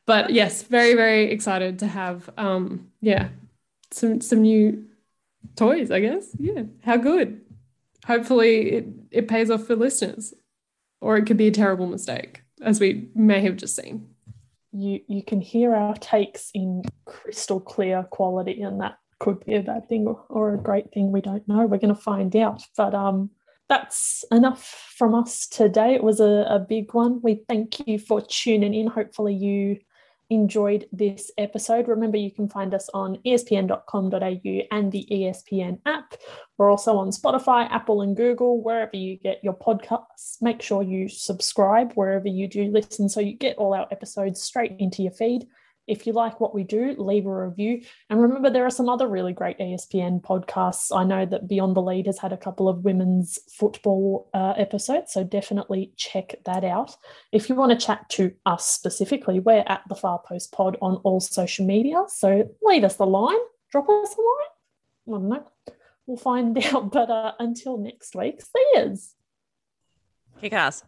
[0.05, 3.30] But yes, very, very excited to have um yeah,
[3.91, 4.85] some some new
[5.55, 6.35] toys, I guess.
[6.37, 6.63] Yeah.
[6.83, 7.41] How good.
[8.05, 10.33] Hopefully it, it pays off for listeners.
[11.01, 14.09] Or it could be a terrible mistake, as we may have just seen.
[14.73, 19.61] You you can hear our takes in crystal clear quality, and that could be a
[19.61, 21.11] bad thing or, a great thing.
[21.11, 21.65] We don't know.
[21.65, 22.63] We're going to find out.
[22.75, 23.29] But um,
[23.69, 25.93] that's enough from us today.
[25.93, 27.21] It was a, a big one.
[27.21, 28.87] We thank you for tuning in.
[28.87, 29.79] Hopefully, you
[30.30, 31.88] enjoyed this episode.
[31.88, 36.15] Remember, you can find us on espn.com.au and the ESPN app.
[36.57, 40.41] We're also on Spotify, Apple, and Google, wherever you get your podcasts.
[40.41, 44.75] Make sure you subscribe wherever you do listen so you get all our episodes straight
[44.80, 45.47] into your feed.
[45.89, 47.81] If you like what we do, leave a review.
[48.09, 50.95] And remember, there are some other really great ESPN podcasts.
[50.95, 55.13] I know that Beyond the Lead has had a couple of women's football uh, episodes,
[55.13, 56.95] so definitely check that out.
[57.31, 60.97] If you want to chat to us specifically, we're at the Far Post Pod on
[60.97, 62.03] all social media.
[62.07, 63.39] So leave us a line,
[63.71, 64.49] drop us a line.
[65.07, 65.45] I don't know.
[66.05, 66.91] We'll find out.
[66.91, 69.15] But uh, until next week, see yous.
[70.39, 70.83] Kick ass.